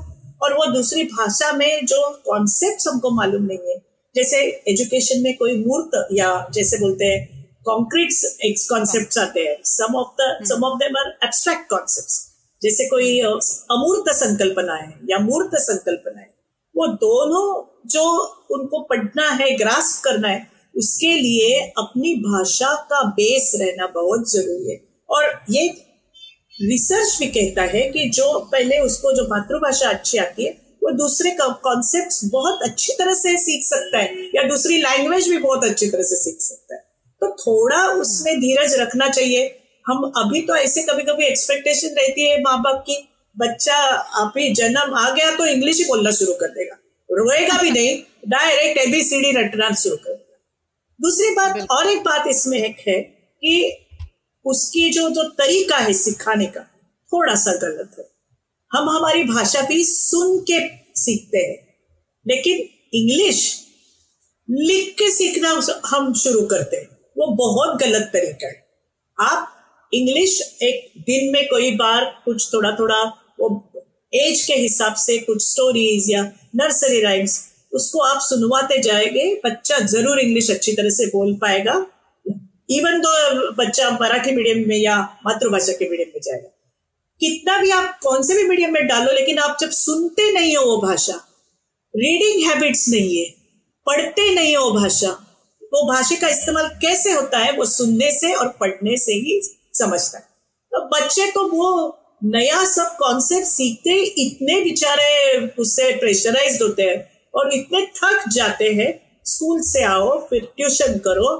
और 0.42 0.54
वो 0.54 0.66
दूसरी 0.72 1.04
भाषा 1.06 1.52
में 1.52 1.86
जो 1.86 2.08
कॉन्सेप्ट 2.26 2.88
हमको 2.88 3.10
मालूम 3.10 3.42
नहीं 3.42 3.70
है 3.70 3.76
जैसे 4.14 4.38
एजुकेशन 4.68 5.22
में 5.22 5.36
कोई 5.36 5.56
मूर्त 5.58 6.06
या 6.12 6.28
जैसे 6.54 6.78
बोलते 6.78 7.04
हैं 7.04 7.20
कॉन्क्रीट 7.66 8.10
कॉन्सेप्ट 8.68 9.18
आते 9.18 9.40
हैं। 9.40 9.56
Some 9.66 9.94
of 9.96 10.14
the 10.20 10.44
some 10.46 10.64
of 10.64 10.78
them 10.78 10.96
are 10.98 11.12
abstract 11.24 11.68
concept 11.70 12.31
जैसे 12.62 12.88
कोई 12.88 13.20
अमूर्त 13.20 14.12
संकल्पना 14.14 14.74
है 14.74 14.92
या 15.10 15.18
मूर्त 15.18 15.50
संकल्पना 15.56 16.20
है 16.20 16.30
वो 16.74 16.86
दोनों 16.86 17.44
जो 17.88 18.02
उनको 18.50 18.82
पढ़ना 18.82 19.28
है, 19.30 19.50
ग्रास्प 19.56 20.02
करना 20.04 20.28
है, 20.28 20.46
उसके 20.74 21.14
लिए 21.14 21.58
अपनी 21.78 22.14
भाषा 22.16 22.74
का 22.90 23.02
बेस 23.08 23.52
रहना 23.60 23.86
बहुत 23.86 24.30
ज़रूरी 24.32 24.70
है। 24.70 24.80
और 25.10 25.24
ये 25.50 25.66
रिसर्च 26.62 27.16
भी 27.18 27.26
कहता 27.26 27.62
है 27.62 27.82
कि 27.90 28.08
जो 28.10 28.38
पहले 28.52 28.78
उसको 28.80 29.12
जो 29.12 29.24
मातृभाषा 29.28 29.88
अच्छी 29.88 30.18
आती 30.18 30.44
है, 30.44 30.50
वो 30.82 30.90
दूसरे 30.90 31.30
कॉन्सेप्ट्स 31.40 32.20
बहुत 32.24 32.62
अच्छी 32.62 32.92
तरह 32.92 33.14
से 33.14 33.36
सीख 33.38 33.64
सकता 33.64 33.98
है, 33.98 34.30
या 34.34 34.42
दूसरी 34.48 34.78
लैंग्वेज 34.78 35.28
भी 35.28 35.38
बहुत 35.38 35.64
अच्छी 35.64 35.86
तरह 35.86 36.02
से 36.02 36.16
सीख 36.16 36.40
सकता 36.40 36.74
है। 36.74 36.80
तो 37.22 37.30
थोड़ा 37.36 37.86
उसमें 38.00 38.40
धीरज 38.40 38.74
रखना 38.74 39.08
चाहिए 39.08 39.48
हम 39.86 40.12
अभी 40.16 40.40
तो 40.40 40.56
ऐसे 40.56 40.82
कभी 40.82 41.02
कभी 41.02 41.26
एक्सपेक्टेशन 41.26 41.94
रहती 41.96 42.28
है 42.28 42.40
माँ 42.40 42.56
बाप 42.62 42.82
की 42.86 42.96
बच्चा 43.36 43.76
आप 44.20 44.34
ही 44.38 44.48
जन्म 44.54 44.94
आ 44.94 45.08
गया 45.10 45.30
तो 45.36 45.46
इंग्लिश 45.46 45.78
ही 45.78 45.84
बोलना 45.84 46.10
शुरू 46.10 46.32
कर 46.32 46.48
देगा। 46.48 46.76
रोएगा 47.08 47.60
भी 47.62 47.70
नहीं 47.70 47.96
डायरेक्ट 48.28 48.78
एबीसीडी 48.78 49.30
रटना 49.32 49.70
शुरू 49.74 49.96
कर 49.96 50.12
देगा। 50.12 50.38
दूसरी 51.00 51.30
बात 51.34 51.66
और 51.70 51.88
एक 51.88 52.02
बात 52.04 52.26
इसमें 52.28 52.58
एक 52.58 52.76
है 52.88 53.00
कि 53.00 53.86
उसकी 54.44 54.88
जो 54.90 55.08
जो 55.10 55.22
तरीका 55.38 55.76
है 55.78 55.92
सिखाने 55.94 56.46
का 56.46 56.60
थोड़ा 57.12 57.34
सा 57.36 57.52
गलत 57.56 57.96
है। 57.98 58.04
हम 58.70 58.88
हमारी 58.88 59.24
भाषा 59.24 59.62
भी 59.62 59.82
सुन 59.84 60.38
के 60.40 60.60
सीखते 61.00 61.38
हैं 61.38 61.56
लेकिन 62.26 62.58
इंग्लिश 62.94 63.40
लिख 64.48 64.94
के 64.98 65.10
सीखना 65.10 65.50
हम 65.86 66.12
शुरू 66.14 66.46
करते 66.46 66.76
हैं। 66.76 66.88
वो 67.16 67.26
बहुत 67.36 67.78
गलत 67.80 68.10
तरीका 68.12 68.46
है। 68.46 68.60
आप 69.18 69.48
इंग्लिश 69.92 70.40
एक 70.62 70.92
दिन 71.00 71.32
में 71.32 71.44
कोई 71.48 71.70
बार 71.76 72.04
कुछ 72.24 72.52
थोड़ा 72.54 72.70
थोड़ा, 72.72 73.02
वो 73.40 73.72
एज 74.12 74.42
के 74.42 74.54
हिसाब 74.54 74.94
से 74.94 75.18
कुछ 75.18 75.42
स्टोरीज 75.42 76.10
या 76.10 76.22
नर्सरी 76.56 77.00
राइम्स 77.02 77.40
उसको 77.72 77.98
आप 77.98 78.20
सुनवाते 78.20 78.80
जाएँगे, 78.82 79.34
बच्चा 79.44 79.78
ज़रूर 79.78 80.18
इंग्लिश 80.18 80.50
अच्छी 80.50 80.72
तरह 80.72 80.90
से 80.90 81.06
बोल 81.06 81.34
पाएगा। 81.34 81.74
इवन 82.70 83.00
तो 83.00 83.52
बच्चा 83.54 83.90
मराठी 83.90 84.30
मीडियम 84.30 84.68
में 84.68 84.76
या 84.76 84.96
मातृभाषा 85.26 85.72
के 85.72 85.88
मीडियम 85.90 86.08
में 86.08 86.20
जाएगा। 86.22 86.48
कितना 87.20 87.58
भी 87.58 87.70
आप 87.70 87.98
कौन 88.02 88.22
से 88.22 88.34
भी 88.34 88.44
मीडियम 88.44 88.72
में 88.72 88.86
डालो, 88.86 89.12
लेकिन 89.12 89.38
आप 89.38 89.56
जब 89.60 89.70
सुनते 89.70 90.30
नहीं 90.32 90.56
हो 90.56 90.64
वो 90.64 90.76
भाषा 90.82 91.14
रीडिंग 91.94 92.46
हैबिट्स 92.46 92.88
नहीं 92.88 93.16
है, 93.16 93.24
पढ़ते 93.86 94.34
नहीं 94.34 94.54
हो 94.56 94.70
भाषा, 94.72 95.10
वो 95.72 95.86
भाषा 95.88 96.16
का 96.20 96.28
इस्तेमाल 96.28 96.68
कैसे 96.82 97.12
होता 97.12 97.38
है, 97.38 97.52
वो 97.52 97.64
सुनने 97.64 98.10
से 98.12 98.32
और 98.34 98.48
पढ़ने 98.60 98.96
से 98.96 99.12
ही 99.14 99.40
समझता 99.74 100.18
है। 100.18 100.24
तो 100.72 100.84
बच्चे 100.88 101.30
तो 101.30 101.46
वो 101.48 101.98
नया 102.24 102.64
सब 102.64 102.96
कॉन्सेप्ट 102.98 103.46
सीखते 103.46 103.94
इतने 104.22 104.60
बेचारे 104.64 105.46
उससे 105.58 105.90
प्रेशराइज 105.96 106.60
होते 106.62 106.82
हैं 106.82 106.98
और 107.34 107.54
इतने 107.54 107.80
थक 107.96 108.28
जाते 108.32 108.68
हैं 108.70 108.90
स्कूल 109.26 109.60
से 109.62 109.82
आओ, 109.84 110.18
फिर 110.20 110.48
ट्यूशन 110.56 110.98
करो, 110.98 111.30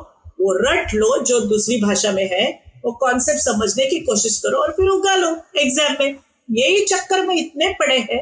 वो 0.41 0.53
रट 0.59 0.95
लो 0.95 1.17
जो 1.23 1.41
दूसरी 1.41 1.81
भाषा 1.81 2.13
में 2.13 2.29
है, 2.29 2.49
वो 2.85 2.93
कॉन्सेप्ट 3.01 3.41
समझने 3.41 3.87
की 3.87 3.99
कोशिश 4.01 4.39
करो 4.39 4.59
और 4.59 4.73
फिर 4.73 4.89
उगा 4.89 5.15
लो 5.17 5.31
एग्ज़ाम 5.61 5.97
में। 6.01 6.19
यही 6.49 6.85
चक्कर 6.85 7.27
में 7.27 7.35
इतने 7.37 7.69
पड़े 7.81 7.99
हैं, 8.01 8.21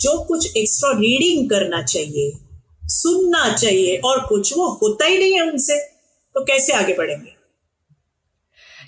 जो 0.00 0.18
कुछ 0.24 0.56
एक्स्ट्रा 0.56 0.90
रीडिंग 0.92 1.48
करना 1.50 1.82
चाहिए, 1.84 2.32
सुनना 2.90 3.52
चाहिए 3.54 3.96
और 3.98 4.26
कुछ 4.26 4.56
वो 4.56 4.68
होता 4.82 5.06
ही 5.06 5.18
नहीं 5.18 5.34
है 5.34 5.50
उनसे। 5.50 5.78
तो 6.34 6.44
कैसे 6.44 6.72
आगे 6.72 6.94
बढ़ेंगे? 6.94 7.32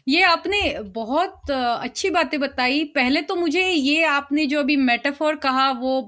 ये 0.07 0.23
आपने 0.25 0.63
बहुत 0.95 1.51
अच्छी 1.51 2.11
बातें 2.11 2.39
बताई। 2.41 2.85
पहले 2.95 3.23
तो 3.23 3.37
मुझे 3.37 3.69
ये 3.69 4.05
आपने 4.07 4.47
जो 4.47 4.61
अभी 4.61 4.77
मेटाफोर 4.79 5.37
कहा 5.39 5.71
वो 5.73 6.01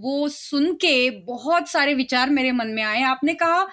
वो 0.00 0.28
सुन 0.28 0.72
के 0.74 1.10
बहुत 1.26 1.68
सारे 1.68 1.94
विचार 1.94 2.30
मेरे 2.30 2.50
मन 2.52 2.68
में 2.68 2.82
आए। 2.82 3.02
आपने 3.04 3.34
कहा 3.34 3.66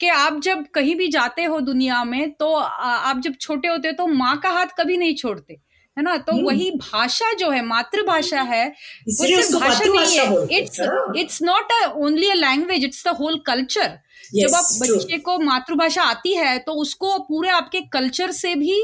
कि 0.00 0.08
आप 0.08 0.40
जब 0.40 0.64
कहीं 0.74 0.94
भी 0.96 1.08
जाते 1.08 1.44
हो 1.44 1.60
दुनिया 1.62 2.02
में 2.04 2.30
तो 2.32 2.52
आप 2.54 3.20
जब 3.20 3.34
छोटे 3.40 3.68
होते 3.68 3.88
हो 3.88 3.94
तो 3.94 4.06
माँ 4.08 4.36
का 4.38 4.50
हाथ 4.50 4.66
कभी 4.78 4.96
नहीं 4.96 5.14
छोड़ते 5.14 5.54
है 5.96 6.02
ना? 6.02 6.16
तो 6.16 6.32
हम्म। 6.32 6.46
वही 6.46 6.70
भाषा 6.72 7.32
जो 7.32 7.50
है 7.50 7.64
मातृभाषा 7.64 8.40
है 8.42 8.66
वो 8.68 9.26
सिर्फ़ 9.26 9.56
भाषा 9.56 9.84
नहीं 9.86 10.18
है। 10.18 10.58
It's 10.58 10.80
it's 11.16 11.42
not 11.42 11.72
only 11.96 12.30
a 12.30 12.34
language 12.36 12.84
it's 12.84 13.06
the 13.06 13.16
whole 13.16 13.38
culture 13.46 13.98
जब 14.34 14.54
आप 14.54 14.64
बच्चे 14.80 15.18
को 15.18 15.38
मातृभाषा 15.38 16.02
आती 16.02 16.34
है 16.34 16.58
तो 16.58 16.72
उसको 16.82 17.18
पूरे 17.18 17.50
आपके 17.50 17.80
कल्चर 17.92 18.30
से 18.32 18.54
भी 18.54 18.80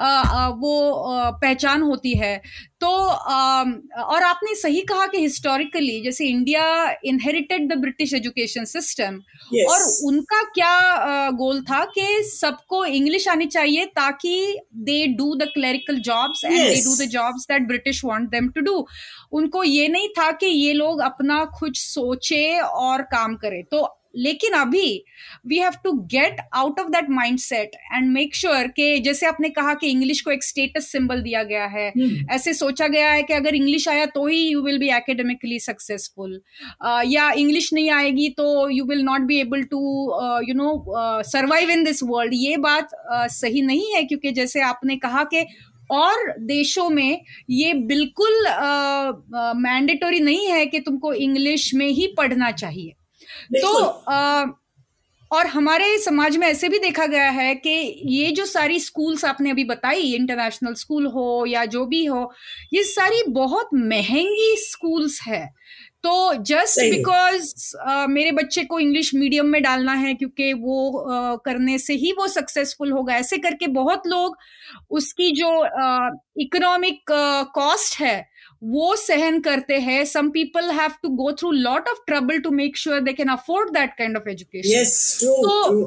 आ, 0.00 0.48
वो 0.48 0.92
पहचान 1.40 1.82
होती 1.82 2.12
है। 2.18 2.36
तो 2.80 2.88
आ, 2.88 3.62
और 4.04 4.22
आपने 4.22 4.54
सही 4.54 4.80
कहा 4.80 5.06
कि 5.06 5.18
हिस्टोरिकली 5.18 6.00
जैसे 6.02 6.26
India 6.26 6.64
inherited 7.04 7.68
the 7.72 7.78
British 7.78 8.14
education 8.14 8.64
system 8.64 9.20
और 9.68 9.82
उनका 10.04 10.42
क्या 10.54 11.30
गोल 11.30 11.60
था 11.62 11.84
कि 11.94 12.22
सबको 12.24 12.84
इंग्लिश 12.84 13.28
आनी 13.28 13.46
चाहिए 13.46 13.84
ताकि 13.96 14.58
they 14.74 15.06
do 15.18 15.34
the 15.34 15.50
clerical 15.54 16.00
jobs 16.00 16.44
and 16.44 16.56
they 16.56 16.80
do 16.84 16.96
the 16.96 17.08
jobs 17.10 17.46
that 17.50 17.66
British 17.68 18.04
want 18.04 18.28
them 18.30 18.48
to 18.48 18.60
do 18.60 18.86
उनको 19.32 19.64
ये 19.64 19.88
नहीं 19.88 20.08
था 20.08 20.30
कि 20.32 20.46
ये 20.46 20.72
लोग 20.72 21.00
अपना 21.00 21.44
खुद 21.58 21.74
सोचे 21.74 22.58
और 22.60 23.02
काम 23.12 23.36
करें। 23.36 23.62
तो 23.64 23.88
लेकिन 24.16 24.52
अभी 24.52 25.04
we 25.46 25.58
have 25.58 25.72
to 25.84 25.92
get 25.92 26.36
out 26.54 26.80
of 26.80 26.88
that 26.88 27.10
mindset 27.38 27.70
and 27.94 28.10
make 28.10 28.34
sure 28.34 28.66
कि 28.66 28.98
जैसे 28.98 29.26
आपने 29.26 29.48
कहा 29.48 29.74
कि 29.74 29.90
इंग्लिश 29.90 30.20
को 30.20 30.30
एक 30.30 30.44
स्टेटस 30.44 30.92
सिंबल 30.92 31.22
दिया 31.22 31.42
गया 31.42 31.66
है। 31.66 31.92
hmm. 31.92 32.30
ऐसे 32.30 32.54
सोचा 32.54 32.88
गया 32.88 33.10
है 33.10 33.22
कि 33.22 33.32
अगर 33.32 33.54
इंग्लिश 33.54 33.88
आया 33.88 34.06
तो 34.06 34.26
ही 34.26 34.48
you 34.48 34.62
will 34.62 34.78
be 34.78 34.88
academically 34.88 35.58
successful 35.58 36.40
या 37.06 37.30
इंग्लिश 37.32 37.72
नहीं 37.72 37.90
आएगी 37.90 38.28
तो 38.28 38.70
you 38.70 38.84
will 38.84 39.02
not 39.02 39.20
be 39.20 39.40
able 39.40 39.62
to 39.62 39.80
you 40.48 40.54
know 40.54 40.84
survive 41.22 41.70
in 41.70 41.84
this 41.84 42.02
world 42.02 42.32
ये 42.34 42.56
बात 42.56 42.88
uh, 43.14 43.28
सही 43.28 43.62
नहीं 43.62 43.94
है 43.94 44.04
क्योंकि 44.04 44.32
जैसे 44.32 44.60
आपने 44.60 44.96
कहा 44.96 45.24
कि 45.24 45.46
और 45.90 46.34
देशों 46.38 46.88
में 46.88 47.24
ये 47.50 47.74
बिल्कुल 47.74 48.46
मैंडेटरी 49.60 50.16
uh, 50.16 50.18
uh, 50.18 50.24
नहीं 50.24 50.46
है 50.46 50.66
कि 50.66 50.80
तुमको 50.80 51.12
इंग्लिश 51.12 51.74
में 51.74 51.86
ही 51.86 52.14
पढ़ना 52.18 52.50
चाहिए। 52.50 52.92
तो 53.44 53.84
आ, 53.84 54.46
और 55.32 55.46
हमारे 55.46 55.98
समाज 55.98 56.36
में 56.36 56.48
ऐसे 56.48 56.68
भी 56.68 56.78
देखा 56.78 57.06
गया 57.06 57.30
है 57.30 57.54
कि 57.54 58.02
ये 58.04 58.30
जो 58.30 58.44
सारी 58.44 58.80
स्कूल्स 58.80 59.24
आपने 59.24 59.50
अभी 59.50 59.64
बताई 59.64 60.00
इंटरनेशनल 60.00 60.74
स्कूल 60.74 61.06
हो 61.06 61.46
या 61.48 61.64
जो 61.64 61.86
भी 61.86 62.04
हो 62.04 62.32
ये 62.72 62.82
सारी 62.82 63.22
बहुत 63.28 63.68
महँगी 63.74 64.56
स्कूल्स 64.58 65.20
है। 65.26 65.54
तो 66.02 66.34
जस्ट 66.34 66.80
बिकॉज़ 66.80 67.76
uh, 67.88 68.06
मेरे 68.08 68.32
बच्चे 68.32 68.64
को 68.64 68.80
इंग्लिश 68.80 69.14
मीडियम 69.14 69.46
में 69.46 69.62
डालना 69.62 69.92
है 69.92 70.14
क्योंकि 70.14 70.52
वो 70.52 71.06
uh, 71.10 71.38
करने 71.44 71.78
से 71.78 71.94
ही 71.94 72.12
वो 72.12 72.28
सक्सेसफुल 72.28 72.92
होगा 72.92 73.14
ऐसे 73.14 73.38
करके 73.38 73.66
बहुत 73.66 74.02
लोग 74.06 74.36
उसकी 74.90 75.30
जो 75.30 75.64
इकोनॉमिक 76.36 76.94
uh, 76.94 77.46
कॉस्ट 77.54 77.94
uh, 77.94 78.00
है 78.00 78.30
वो 78.62 78.96
सहन 78.96 79.40
करते 79.40 79.78
हैं। 79.80 80.04
Some 80.04 80.30
people 80.30 80.70
have 80.70 80.90
to 81.02 81.08
go 81.08 81.32
through 81.32 81.50
lot 81.50 81.88
of 81.88 81.98
trouble 82.06 82.38
to 82.38 82.50
make 82.50 82.76
sure 82.76 83.00
they 83.00 83.12
can 83.12 83.28
afford 83.28 83.70
that 83.70 83.94
kind 83.98 84.16
of 84.16 84.28
education 84.28 84.68
तो 85.42 85.84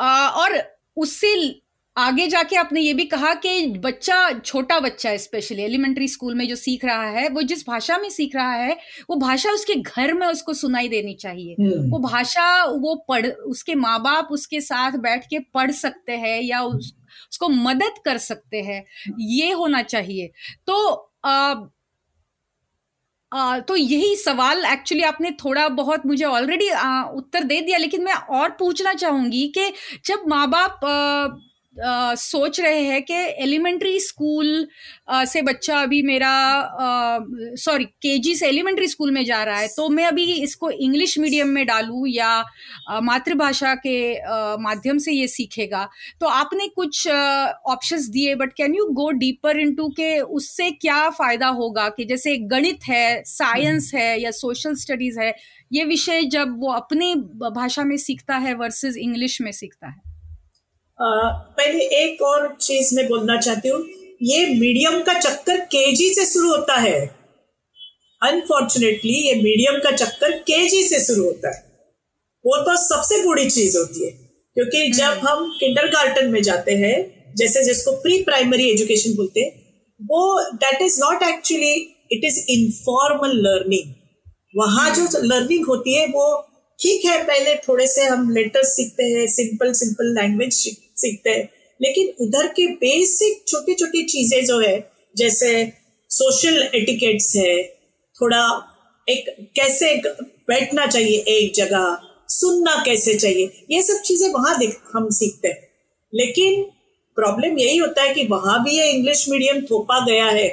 और 0.00 0.62
उससे 0.96 1.60
आगे 1.96 2.26
जाके 2.28 2.56
आपने 2.56 2.80
ये 2.80 2.92
भी 2.94 3.04
कहा 3.04 3.34
कि 3.34 3.66
बच्चा 3.66 4.32
छोटा 4.38 4.78
बच्चा 4.80 5.16
स्पेशली 5.16 5.62
एलिमेंट्री 5.62 6.08
स्कूल 6.08 6.34
में 6.34 6.48
जो 6.48 6.56
सीख 6.56 6.84
रहा 6.84 7.06
है 7.06 7.28
वो 7.28 7.42
जिस 7.42 7.66
भाषा 7.66 7.98
में 7.98 8.08
सीख 8.10 8.36
रहा 8.36 8.52
है 8.52 8.76
वो 9.10 9.16
भाषा 9.16 9.50
उसके 9.50 9.74
घर 9.74 10.12
में 10.12 10.26
उसको 10.26 10.54
सुनाई 10.54 10.88
देनी 10.88 11.14
चाहिए। 11.14 11.56
hmm. 11.60 11.90
वो 11.90 11.98
भाषा 11.98 12.64
वो 12.64 12.94
पढ़ 13.08 13.26
उसके 13.26 13.74
माँ 13.74 13.98
बाप 14.02 14.28
उसके 14.30 14.60
साथ 14.60 14.92
बैठ 14.92 15.26
के 15.26 15.38
पढ़ 15.38 15.70
सकते 15.70 16.12
हैं 16.12 16.40
या 16.42 16.62
उस, 16.62 16.94
उसको 17.32 17.48
मदद 17.48 17.98
कर 18.04 18.18
सकते 18.18 18.62
हैं। 18.62 18.84
ये 19.20 19.52
होना 19.52 19.82
चाहिए। 19.82 20.30
तो 20.66 20.88
आ, 21.24 21.54
आ, 23.32 23.58
तो 23.60 23.76
यही 23.76 24.14
सवाल 24.16 24.64
एक्चुअली 24.66 25.02
आपने 25.04 25.30
थोड़ा 25.44 25.68
बहुत 25.70 26.06
मुझे 26.06 26.24
ऑलरेडी 26.24 26.68
उत्तर 27.16 27.44
दे 27.44 27.60
दिया 27.60 27.78
लेकिन 27.78 28.04
मैं 28.04 28.14
और 28.38 28.50
पूछना 28.58 28.92
चाहूँगी 28.94 29.46
कि 29.48 29.72
जब 30.04 30.24
माँ 30.28 30.46
बाप 30.50 30.80
आ, 31.84 32.14
सोच 32.14 32.60
रहे 32.60 32.80
हैं 32.80 33.02
कि 33.02 33.14
एलिमेंट्री 33.42 33.98
स्कूल 34.00 34.66
से 35.12 35.42
बच्चा 35.42 35.80
अभी 35.82 36.00
मेरा 36.02 36.32
सॉरी 37.58 37.84
केजी 38.02 38.34
से 38.34 38.46
एलिमेंट्री 38.48 38.88
स्कूल 38.88 39.10
में 39.10 39.24
जा 39.24 39.42
रहा 39.44 39.58
है 39.58 39.68
तो 39.68 39.88
मैं 39.88 40.04
अभी 40.06 40.24
इसको 40.32 40.70
इंग्लिश 40.70 41.18
मीडियम 41.18 41.48
में 41.48 41.64
डालूं 41.66 42.06
या 42.06 42.44
मातृभाषा 43.02 43.74
के 43.74 43.96
माध्यम 44.62 44.98
से 44.98 45.12
ये 45.12 45.28
सीखेगा। 45.28 45.88
तो 46.20 46.26
आपने 46.26 46.68
कुछ 46.68 47.06
ऑप्शंस 47.08 48.06
दिए 48.08 48.34
but 48.34 48.52
can 48.52 48.74
you 48.74 48.86
go 48.92 49.10
deeper 49.10 49.58
into 49.60 49.88
के 49.88 50.18
उससे 50.20 50.70
क्या 50.70 51.08
फ़ायदा 51.10 51.48
होगा 51.48 51.88
कि 51.88 52.04
जैसे 52.04 52.36
गणित 52.36 52.88
है 52.88 53.22
साइंस 53.26 53.90
है 53.94 54.20
या 54.20 54.30
सोशल 54.30 54.74
स्टडीज़ 54.74 55.20
है 55.20 55.34
ये 55.72 55.84
विषय 55.84 56.22
जब 56.22 56.60
वो 56.60 56.72
अपनी 56.72 57.14
भाषा 57.50 57.84
में 57.84 57.96
सीखता 57.96 58.36
है 58.36 58.54
वर्सेस 58.54 58.96
इंग्लिश 58.96 59.40
में 59.40 59.52
सीखता 59.52 59.88
है? 59.88 60.09
पहले 61.02 61.84
एक 61.96 62.22
और 62.22 62.56
चीज़ 62.60 62.94
मैं 62.96 63.06
बोलना 63.08 63.36
चाहती 63.40 63.68
हूँ 63.68 63.80
ये 64.22 64.46
मीडियम 64.46 65.00
का 65.02 65.12
चक्कर 65.18 65.60
केजी 65.60 66.14
से 66.14 66.24
शुरू 66.26 66.50
होता 66.50 66.74
है। 66.74 66.98
अनफॉर्चुनेटली 68.22 69.12
ये 69.12 69.34
मीडियम 69.34 69.78
का 69.78 69.90
चक्कर 69.90 70.30
केजी 70.30 70.82
से 70.88 71.00
शुरू 71.04 71.24
होता 71.24 71.56
है। 71.56 71.62
वो 72.44 72.56
तो 72.56 72.76
सबसे 72.76 73.22
बुरी 73.24 73.50
चीज़ 73.50 73.78
होती 73.78 74.04
है 74.04 74.10
क्योंकि 74.56 74.78
हम्म। 74.78 74.92
जब 74.92 75.26
हम 75.26 75.48
किंडर 75.60 76.28
में 76.28 76.42
जाते 76.42 76.72
हैं 76.72 77.34
जैसे 77.36 77.64
जिसको 77.64 77.92
प्री 77.92 78.22
प्राइमरी 78.22 78.70
एजुकेशन 78.70 79.14
बोलते 79.16 79.40
हैं 79.40 79.52
वो 80.00 80.52
that 80.54 80.82
is 80.82 81.00
not 81.00 81.22
actually 81.22 81.74
it 82.12 82.24
is 82.24 82.38
informal 82.50 83.36
learning 83.36 83.94
वहाँ 84.56 84.94
जो 84.94 85.08
लर्निंग 85.22 85.66
होती 85.66 85.94
है 85.94 86.06
वो 86.06 86.46
ठीक 86.78 87.04
है 87.04 87.22
पहले 87.24 87.54
थोड़े 87.54 87.86
से 87.86 88.04
हम 88.04 88.30
लेटर्स 88.30 88.68
सीखते 88.68 89.04
हैं 89.04 89.26
सिंपल 89.26 89.72
सिंपल 89.72 90.14
लैंग्वेज 90.20 90.52
सीखते 90.52 90.89
हैं। 91.30 91.48
लेकिन 91.80 92.26
उधर 92.26 92.46
के 92.46 92.66
बेसिक 92.66 93.44
छोटी 93.48 93.74
छोटी 93.74 94.02
चीज़ें 94.02 94.44
जो 94.44 94.60
है, 94.60 94.92
जैसे 95.16 95.72
सोशल 96.10 96.70
एटिकेट्स 96.74 97.36
है, 97.36 97.62
थोड़ा 98.16 98.66
एक, 99.08 99.50
कैसे 99.56 99.94
बैठना 100.48 100.86
चाहिए 100.86 101.18
एक 101.18 101.54
जगह, 101.54 101.98
सुनना 102.28 102.82
कैसे 102.84 103.14
चाहिए, 103.14 103.66
ये 103.70 103.82
सब 103.82 104.00
चीज़ें 104.02 104.28
वहाँ 104.28 104.58
हम 104.94 105.10
सीखते 105.10 105.48
हैं। 105.48 105.68
लेकिन 106.14 106.62
प्रॉब्लम 107.16 107.58
यही 107.58 107.76
होता 107.76 108.02
है 108.02 108.14
कि 108.14 108.26
वहाँ 108.26 108.64
भी 108.64 108.78
ये 108.78 108.90
इंग्लिश 108.90 109.28
मीडियम 109.28 109.60
थोपा 109.60 110.06
गया 110.06 110.26
है। 110.26 110.46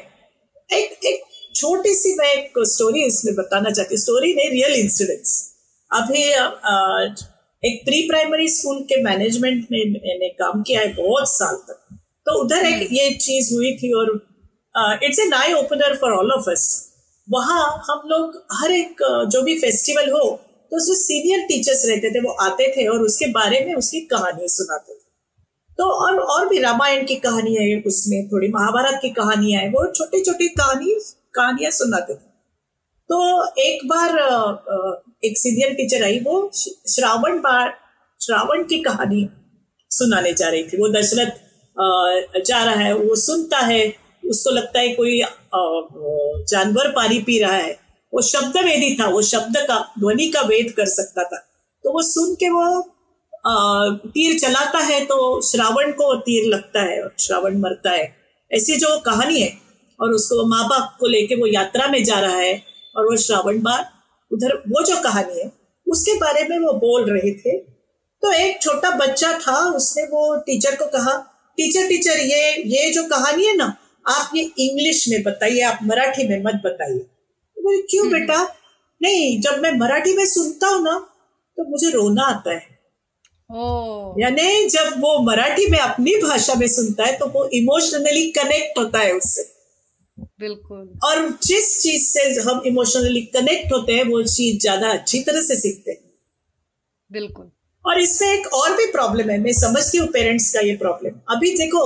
एक 0.74 1.06
एक 1.06 1.22
छोटी 1.56 1.94
सी 1.94 2.16
मैं 2.16 2.34
एक 2.34 2.54
स्टोरी 2.60 3.06
इसमें 3.06 3.36
बताना 3.36 3.70
चाहती 3.70 3.96
हूँ। 3.96 4.02
स्टोरी 4.02 4.34
नहीं 4.34 4.50
रियल 4.50 4.74
इंसिडेंट्स 4.74 5.54
अभी 5.92 6.24
एक 7.64 7.80
प्री 7.86 8.02
प्राइमरी 8.10 8.48
स्कूल 8.50 8.82
के 8.90 9.02
मैनेजमेंट 9.04 9.68
में 9.72 9.80
मैंने 9.92 10.28
काम 10.42 10.62
किया 10.62 10.82
है 10.82 10.94
बहुत 10.96 11.30
साल 11.30 11.56
तक। 11.70 12.00
तो 12.28 12.34
उधर 12.42 12.66
एक 12.66 12.76
हम्म। 12.76 12.96
ये 12.96 13.10
चीज़ 13.16 13.54
हुई 13.54 13.72
थी 13.78 13.92
और 13.94 14.12
it's 15.04 15.20
an 15.20 15.34
eye 15.34 15.54
opener 15.54 15.96
for 15.98 16.12
all 16.14 16.32
of 16.32 16.50
us 16.52 16.66
वहाँ 17.28 17.64
हम 17.90 18.08
लोग 18.10 18.36
हर 18.54 18.72
एक 18.72 19.04
जो 19.32 19.42
भी 19.42 19.58
फेस्टिवल 19.60 20.10
हो 20.12 20.30
तो 20.72 20.78
उसमें 20.78 20.96
सीनियर 20.98 21.42
टीचर्स 21.48 21.86
रहते 21.86 22.10
थे 22.12 22.20
वो 22.20 22.32
आते 22.44 22.72
थे 22.78 22.88
और 22.88 23.02
उसके 23.04 23.26
बारे 23.32 23.60
में 23.66 23.74
उसकी 23.76 24.02
कहानी 24.14 24.48
सुनाते 24.50 24.94
थे। 24.94 25.06
तो 25.80 25.90
और 26.04 26.20
और 26.22 26.48
भी 26.50 26.60
रामायण 26.60 27.06
की 27.06 27.16
कहानी 27.26 27.56
है 27.56 27.82
उसमें 27.88 28.28
थोड़ी 28.28 28.48
महाभारत 28.50 29.00
की 29.02 29.10
कहानियाँ 29.20 29.62
है 29.62 29.70
वो 29.70 29.86
छोटी 29.92 30.24
छोटी 30.24 30.48
कहानी 30.52 30.94
कहानियाँ 31.36 31.72
सुनाते 31.72 32.14
थे। 32.14 32.28
तो 33.10 33.18
एक 33.62 33.88
बार 33.88 34.18
एक 35.24 35.38
सीनियर 35.38 35.74
टीचर 35.74 36.04
आई, 36.04 36.20
वो 36.20 36.52
श्रावण 36.54 37.40
बार, 37.40 37.74
श्रावण 38.20 38.64
की 38.64 38.80
कहानी 38.80 39.28
सुनाने 39.92 40.34
जा 40.34 40.50
रही 40.50 40.64
थी। 40.64 40.78
वो 40.78 40.90
दशरथ 40.92 42.42
जा 42.42 42.64
रहा 42.64 42.74
है, 42.76 42.94
वो 42.94 43.16
सुनता 43.18 43.60
है, 43.60 43.88
उसको 44.24 44.52
लगता 44.52 44.80
है 44.80 44.90
कोई 44.96 45.22
जानवर 46.46 46.90
पानी 46.92 47.20
पी 47.20 47.40
रहा 47.40 47.56
है। 47.56 47.72
वो 48.14 48.22
शब्द 48.24 48.58
वेदी 48.58 48.96
था, 48.96 49.08
वो 49.08 49.22
शब्द 49.24 49.58
का, 49.60 49.80
ध्वनि 50.00 50.28
का 50.28 50.42
वेद 50.44 50.74
कर 50.78 50.86
सकता 50.88 51.24
था। 51.24 51.38
तो 51.86 51.94
वो 51.94 52.02
सुन 52.04 52.34
के 52.36 52.50
वो 52.50 52.82
तीर 54.08 54.38
चलाता 54.40 54.80
है 54.80 55.04
तो 55.06 55.42
श्रावण 55.42 55.92
को 55.92 56.14
तीर 56.22 56.46
लगता 56.46 56.82
है, 56.82 57.02
और 57.04 57.14
श्रावण 57.20 57.58
मरता 57.60 57.92
है। 57.92 58.16
ऐसी 58.52 58.76
जो 58.78 58.98
कहानी 59.02 59.40
है, 59.40 59.52
और 60.00 60.12
उसको 60.12 60.46
माँ 60.46 60.68
बाप 60.70 60.98
को 61.00 61.08
लेके 61.08 61.36
वो 61.36 61.48
यात्रा 61.48 61.88
में 61.88 62.04
जा 62.04 62.20
रहा 62.20 62.38
है, 62.38 62.62
और 62.96 63.06
वो 63.06 63.16
श्रावण 63.18 63.62
बार 63.62 63.86
उधर 64.32 64.56
वो 64.68 64.84
जो 64.86 65.02
कहानी 65.04 65.40
है 65.40 65.52
उसके 65.88 66.14
बारे 66.20 66.44
में 66.50 66.58
वो 66.60 66.74
बोल 66.80 67.10
रहे 67.12 67.32
थे। 67.34 67.58
तो 68.24 68.32
एक 68.34 68.62
छोटा 68.62 68.90
बच्चा 68.98 69.32
था 69.40 69.58
उसने 69.72 70.04
वो 70.04 70.36
टीचर 70.46 70.76
को 70.76 70.86
कहा 70.88 71.16
टीचर 71.58 71.88
टीचर 71.88 72.20
ये 72.20 72.52
ये 72.68 72.92
जो 72.94 73.04
कहानी 73.08 73.46
है 73.48 73.56
ना 73.58 73.66
आप 74.06 74.32
ये 74.36 74.44
इंग्लिश 74.60 75.08
में 75.10 75.22
बताइए 75.24 75.62
आप 75.64 75.80
मराठी 75.84 76.28
में 76.28 76.42
मत 76.44 76.62
बताइए। 76.66 77.00
तो 77.00 77.82
क्यों 77.82 78.06
हम्म। 78.06 78.20
बेटा? 78.20 78.44
नहीं 79.02 79.40
जब 79.42 79.60
मैं 79.62 79.72
मराठी 79.72 80.16
में 80.18 80.26
सुनता 80.26 80.68
हूँ 80.68 80.84
ना 80.84 80.98
तो 81.58 81.70
मुझे 81.70 81.90
रोना 81.90 82.24
आता 82.26 82.52
है। 82.52 82.76
यानी 84.22 84.68
जब 84.70 84.94
वो 85.00 85.18
मराठी 85.24 85.66
में 85.72 85.78
अपनी 85.80 86.16
भाषा 86.22 86.56
में 86.56 86.68
सुनता 86.68 87.06
है 87.06 87.18
तो 87.18 87.26
वो 87.28 87.46
इमोशनली 87.54 88.30
कनेक्ट 88.32 88.78
होता 88.80 89.00
है 89.00 89.12
उससे। 89.12 89.42
बिल्कुल। 90.40 90.88
और 91.06 91.30
जिस 91.44 91.82
चीज़ 91.82 92.04
से 92.08 92.24
हम 92.42 92.62
इमोशनली 92.68 93.22
कनेक्ट 93.34 93.72
होते 93.74 93.94
हैं 93.94 94.04
वो 94.06 94.22
चीज़ 94.24 94.60
ज़्यादा 94.62 94.90
अच्छी 94.90 95.20
तरह 95.22 95.42
से 95.42 95.56
सीखते 95.58 95.92
हैं। 95.92 96.00
बिल्कुल। 97.12 97.50
और 97.86 98.00
इससे 98.00 98.32
एक 98.34 98.48
और 98.54 98.76
भी 98.78 98.86
प्रॉब्लम 98.92 99.30
है। 99.30 99.38
मैं 99.40 99.54
समझती 99.56 99.98
हूँ 99.98 100.08
पेरेंट्स 100.14 100.54
का 100.54 100.62
ये 100.62 100.76
प्रॉब्लम 100.78 101.20
अभी 101.36 101.56
देखो 101.58 101.84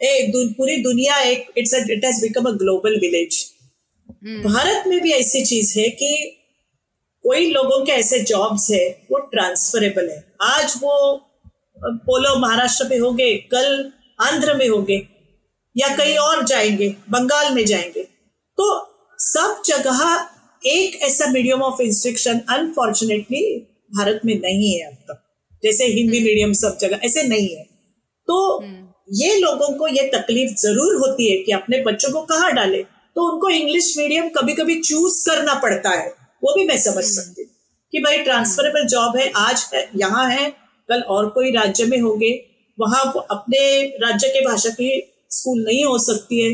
ए, 0.00 0.26
दु, 0.32 0.46
पूरी 0.56 0.76
दुनिया 0.82 1.18
एक 1.22 1.52
it's 1.58 1.74
it 1.74 2.04
has 2.04 2.20
become 2.22 2.44
a 2.44 2.52
global 2.58 2.98
village 3.00 3.44
Bharat 4.44 4.86
में 4.86 5.00
भी 5.02 5.12
ऐसी 5.12 5.44
चीज़ 5.44 5.78
है 5.78 5.88
कि 5.92 6.10
कोई 7.24 7.50
लोगों 7.50 7.84
के 7.84 7.92
ऐसे 7.92 8.18
जॉब्स 8.24 8.70
है 8.70 8.86
वो 9.10 9.18
ट्रांसफरेबल 9.30 10.08
है। 10.10 10.24
आज 10.44 10.74
वो 10.82 10.96
पोलो 11.78 12.38
महाराष्ट्र 12.38 12.88
में 12.88 12.98
होंगे 12.98 13.32
कल 13.52 13.92
आंध्र 14.22 14.54
में 14.54 14.68
होंगे। 14.68 14.98
या 15.76 15.94
कहीं 15.96 16.16
और 16.18 16.44
जाएँगे 16.44 16.88
बंगाल 17.10 17.54
में 17.54 17.64
जाएँगे 17.64 18.02
तो 18.58 18.66
सब 19.18 19.62
जगह 19.66 20.00
एक 20.62 21.00
ऐसा 21.02 21.30
medium 21.30 21.62
of 21.62 21.82
instruction 21.82 22.40
unfortunately 22.50 23.44
Bharat 23.90 24.20
में 24.24 24.34
नहीं 24.34 24.72
है 24.72 24.86
अब 24.86 24.94
तक 25.08 25.20
जैसे 25.62 25.84
हिंदी 25.86 26.20
मीडियम 26.20 26.44
हम्म। 26.44 26.58
सब 26.58 26.78
जगह 26.80 27.00
ऐसे 27.04 27.22
नहीं 27.22 27.48
है 27.48 27.62
तो 28.28 28.36
हम्म। 28.58 28.82
ये 29.14 29.38
लोगों 29.38 29.72
को 29.78 29.88
ये 29.88 30.08
तकलीफ़ 30.08 30.52
ज़रूर 30.58 30.94
होती 30.96 31.30
है 31.30 31.36
कि 31.42 31.52
अपने 31.52 31.80
बच्चों 31.82 32.12
को 32.12 32.22
कहाँ 32.24 32.52
डाले 32.52 32.82
तो 33.16 33.28
उनको 33.32 33.48
इंग्लिश 33.50 33.94
मीडियम 33.98 34.28
कभी 34.28 34.52
कभी 34.52 34.80
चूज़ 34.80 35.24
करना 35.26 35.54
पड़ता 35.54 35.90
है 35.90 36.08
वो 36.42 36.54
भी 36.54 36.64
मैं 36.64 36.78
समझ 36.78 36.94
हम्म। 36.96 37.12
सकती 37.12 37.42
हूँ 37.42 37.50
कि 37.92 38.00
भाई 38.00 38.18
ट्रांसफरेबल 38.18 38.86
जॉब 38.88 39.16
है 39.16 39.30
आज 39.38 39.68
है 39.74 39.88
यहाँ 39.96 40.28
है 40.30 40.50
कल 40.88 41.02
और 41.08 41.28
कोई 41.28 41.50
राज्य 41.52 41.84
में 41.84 41.98
होंगे 42.00 42.32
वहाँ 42.78 43.04
अपने 43.30 43.60
राज्य 43.98 44.28
के 44.28 44.44
भाषा 44.46 44.70
की 44.70 44.88
स्कूल 45.30 45.62
नहीं 45.62 45.84
हो 45.84 45.98
सकती 46.00 46.40
है 46.40 46.52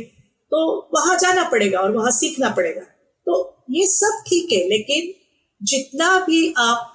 तो 0.52 0.60
वहाँ 0.94 1.16
जाना 1.18 1.48
पड़ेगा 1.48 1.80
और 1.80 1.92
वहाँ 1.92 2.10
सीखना 2.10 2.48
पड़ेगा 2.50 2.82
तो 3.26 3.38
ये 3.70 3.86
सब 3.86 4.22
ठीक 4.26 4.52
है 4.52 4.68
लेकिन 4.68 5.12
जितना 5.60 6.18
भी 6.20 6.52
आप 6.58 6.86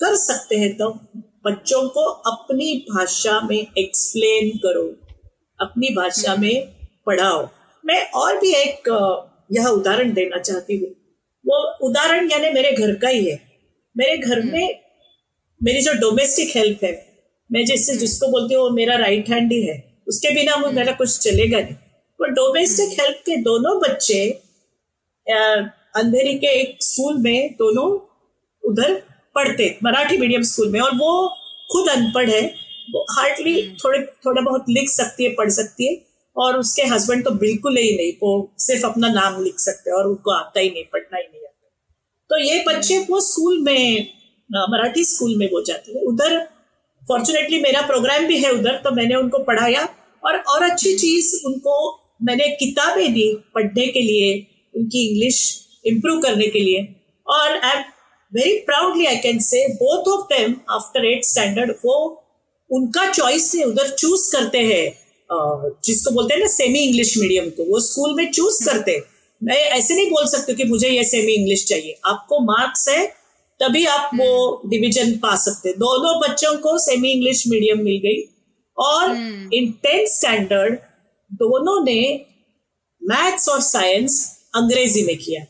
कर 0.00 0.14
सकते 0.16 0.56
हैं 0.56 0.76
तो 0.76 0.90
बच्चों 1.46 1.88
को 1.88 2.04
अपनी 2.30 2.74
भाषा 2.88 3.40
में 3.40 3.58
एक्सप्लेन 3.58 4.56
करो 4.58 4.84
अपनी 5.58 5.94
भाषा 5.94 6.32
हम्म। 6.32 6.42
में 6.42 6.74
पढ़ाओ 7.06 7.48
मैं 7.84 8.02
और 8.14 8.38
भी 8.40 8.52
एक 8.54 8.88
यह 9.52 9.66
उदाहरण 9.68 10.12
देना 10.12 10.38
चाहती 10.40 10.76
हूँ 10.76 10.88
वो 11.44 11.58
उदाहरण 11.88 12.30
यानी 12.30 12.50
मेरे 12.52 12.72
घर 12.72 12.94
का 12.94 13.08
ही 13.08 13.24
है 13.26 13.40
मेरे 13.96 14.16
घर 14.18 14.38
हम्म। 14.38 14.52
में 14.52 14.80
मेरी 15.60 15.80
जो 15.80 15.92
डोमेस्टिक 16.00 16.56
हेल्प 16.56 16.84
है 16.84 16.92
मैं 17.50 17.64
जिससे 17.64 17.92
हम्म। 17.92 18.00
जिसको 18.00 18.28
बोलती 18.28 18.54
हूँ 18.54 18.62
वो 18.62 18.70
मेरा 18.70 18.96
राइट 18.96 19.28
हैंड 19.28 19.52
ही 19.52 19.62
है 19.62 19.76
उसके 20.08 20.34
बिना 20.34 20.54
वो 20.56 20.70
मेरा 20.72 20.92
कुछ 20.92 21.18
चलेगा 21.20 21.58
नहीं 21.58 21.74
वो 22.20 22.26
डोमेस्टिक 22.34 23.00
हेल्प 23.00 23.22
के 23.26 23.36
दोनों 23.42 23.78
बच्चे 23.80 24.20
अंधेरी 25.26 26.34
के 26.38 26.46
एक 26.60 26.76
स्कूल 26.82 27.18
में 27.18 27.54
दोनों 27.54 27.88
उधर 28.62 28.94
पढ़ते, 29.34 29.66
मराठी 29.84 30.16
मीडियम 30.18 30.42
स्कूल 30.42 30.68
में, 30.70 30.80
और 30.80 30.94
वो 30.96 31.28
खुद 31.72 31.88
अनपढ़ 31.90 32.30
है 32.30 32.42
वो 32.90 33.04
हार्डली। 33.10 33.54
थोड़े, 33.84 34.00
थोड़ा 34.26 34.42
बहुत 34.42 34.64
लिख 34.70 34.88
सकती 34.90 35.24
है, 35.24 35.30
पढ़ 35.32 35.50
सकती 35.50 35.86
है, 35.86 35.96
और 36.36 36.58
उसके 36.58 36.82
हस्बैंड 36.84 37.24
तो 37.24 37.30
बिल्कुल 37.36 37.76
ही 37.76 37.94
नहीं, 37.96 38.12
वो 38.22 38.52
सिर्फ़ 38.58 38.86
अपना 38.86 39.08
नाम 39.10 39.42
लिख 39.44 39.58
सकते 39.60 39.90
और 39.90 40.06
उनको 40.06 40.30
आता 40.32 40.60
ही 40.60 40.70
नहीं, 40.70 40.84
पढ़ना 40.84 41.16
ही 41.16 41.24
नहीं 41.24 41.42
आता 41.42 41.68
तो 42.30 42.38
ये 42.38 42.64
बच्चे। 42.68 42.98
वो 43.10 43.20
स्कूल 43.22 43.60
में 43.62 44.12
मराठी 44.50 45.04
स्कूल 45.04 45.36
में 45.38 45.48
वो 45.52 45.62
जाते 45.64 45.92
हैं 45.92 46.02
उधर 46.04 46.38
फॉर्चुनेटली 47.02 47.60
मेरा 47.60 47.80
प्रोग्राम 47.86 48.26
भी 48.26 48.38
है 48.38 48.50
उधर 48.52 48.76
तो 48.84 48.90
मैंने 48.92 49.14
उनको 49.14 49.38
पढ़ाया 49.44 49.88
और 50.22 50.36
और 50.36 50.62
अच्छी 50.70 50.94
चीज़ 50.96 51.34
उनको 51.46 51.74
मैंने 52.22 52.48
किताबें 52.56 53.12
दी 53.14 53.32
पढ़ने 53.54 53.86
के 53.86 54.00
लिए, 54.00 54.46
उनकी 54.74 55.06
इंग्लिश 55.08 55.40
इम्प्रूव 55.86 56.20
करने 56.20 56.46
के 56.46 56.60
लिए 56.60 56.86
और 57.26 57.56
I 57.56 57.76
am 57.76 57.82
very 58.32 58.56
proudly 58.62 59.06
I 59.06 59.16
can 59.16 59.38
say 59.40 59.66
both 59.74 60.08
of 60.12 60.24
them 60.32 60.54
after 60.70 61.06
eight 61.06 61.24
standard 61.24 61.70
वो 61.84 61.98
उनका 62.70 63.10
चॉइस 63.12 63.50
से 63.50 63.62
उधर 63.64 63.88
चूज़ 63.90 64.30
करते 64.32 64.58
हैं 64.64 64.86
जिसको 65.86 66.10
बोलते 66.10 66.34
हैं 66.34 66.40
ना 66.40 66.46
सेमी 66.48 66.78
इंग्लिश 66.80 67.16
मीडियम 67.18 67.48
को, 67.50 67.64
वो 67.64 67.80
स्कूल 67.80 68.14
में 68.16 68.30
चूज़। 68.32 68.64
करते 68.64 69.00
मैं 69.40 69.56
ऐसे 69.56 69.94
नहीं 69.94 70.10
बोल 70.10 70.26
सकती 70.26 70.54
कि 70.54 70.64
मुझे 70.64 70.88
ये 70.88 71.04
सेमी 71.04 71.32
इंग्लिश 71.32 71.64
चाहिए 71.66 71.98
आपको 72.06 72.38
मार्क्स 72.44 72.88
है, 72.88 73.06
तभी 73.60 73.84
आप 73.86 74.10
वो 74.14 74.62
डिवीज़न। 74.66 75.12
पा 75.18 75.34
सकते 75.36 75.72
दोनों 75.78 76.18
बच्चों 76.20 76.56
को 76.58 76.78
सेमी 76.80 77.10
इंग्लिश 77.10 77.44
मीडियम 77.48 77.82
मिल 77.84 77.98
गई 78.02 78.20
और 78.78 79.10
इन 79.54 79.72
टेंथ 79.72 80.06
स्टैंडर्ड 80.06 80.74
दोनों 81.32 81.84
ने 81.84 82.26
मैथ्स 83.02 83.48
और 83.48 83.60
साइंस 83.60 84.42
अंग्रेज़ी 84.54 85.02
में 85.02 85.16
किया। 85.16 85.42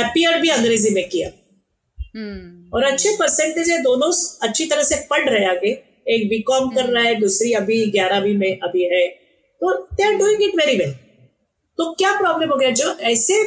एपियर 0.00 0.40
भी 0.40 0.48
अंग्रेज़ी 0.48 0.90
में 0.90 1.08
किया। 1.08 1.28
hmm. 1.28 2.74
और 2.74 2.84
अच्छे 2.84 3.16
परसेंटेज 3.16 3.70
है 3.70 3.82
दोनों 3.82 4.12
अच्छी 4.48 4.66
तरह 4.66 4.82
से 4.82 4.94
पढ़ 5.10 5.28
रहे 5.28 5.44
आगे। 5.44 5.70
एक 6.08 6.28
बीकॉम 6.28 6.70
कर 6.70 6.84
रहा 6.84 7.04
है 7.04 7.14
दूसरी 7.14 7.52
अभी 7.52 7.90
ग्यारहवीं 7.90 8.34
में 8.34 8.58
अभी 8.58 8.84
है। 8.84 9.08
तो 9.60 9.88
they 9.94 10.04
are 10.04 10.14
doing 10.14 10.42
it 10.42 10.56
very 10.56 10.76
well 10.78 10.92
तो 11.78 11.92
क्या 11.92 12.12
प्रॉब्लम 12.18 12.50
हो 12.50 12.56
गया? 12.56 12.70
जो 12.70 12.94
ऐसे 12.94 13.44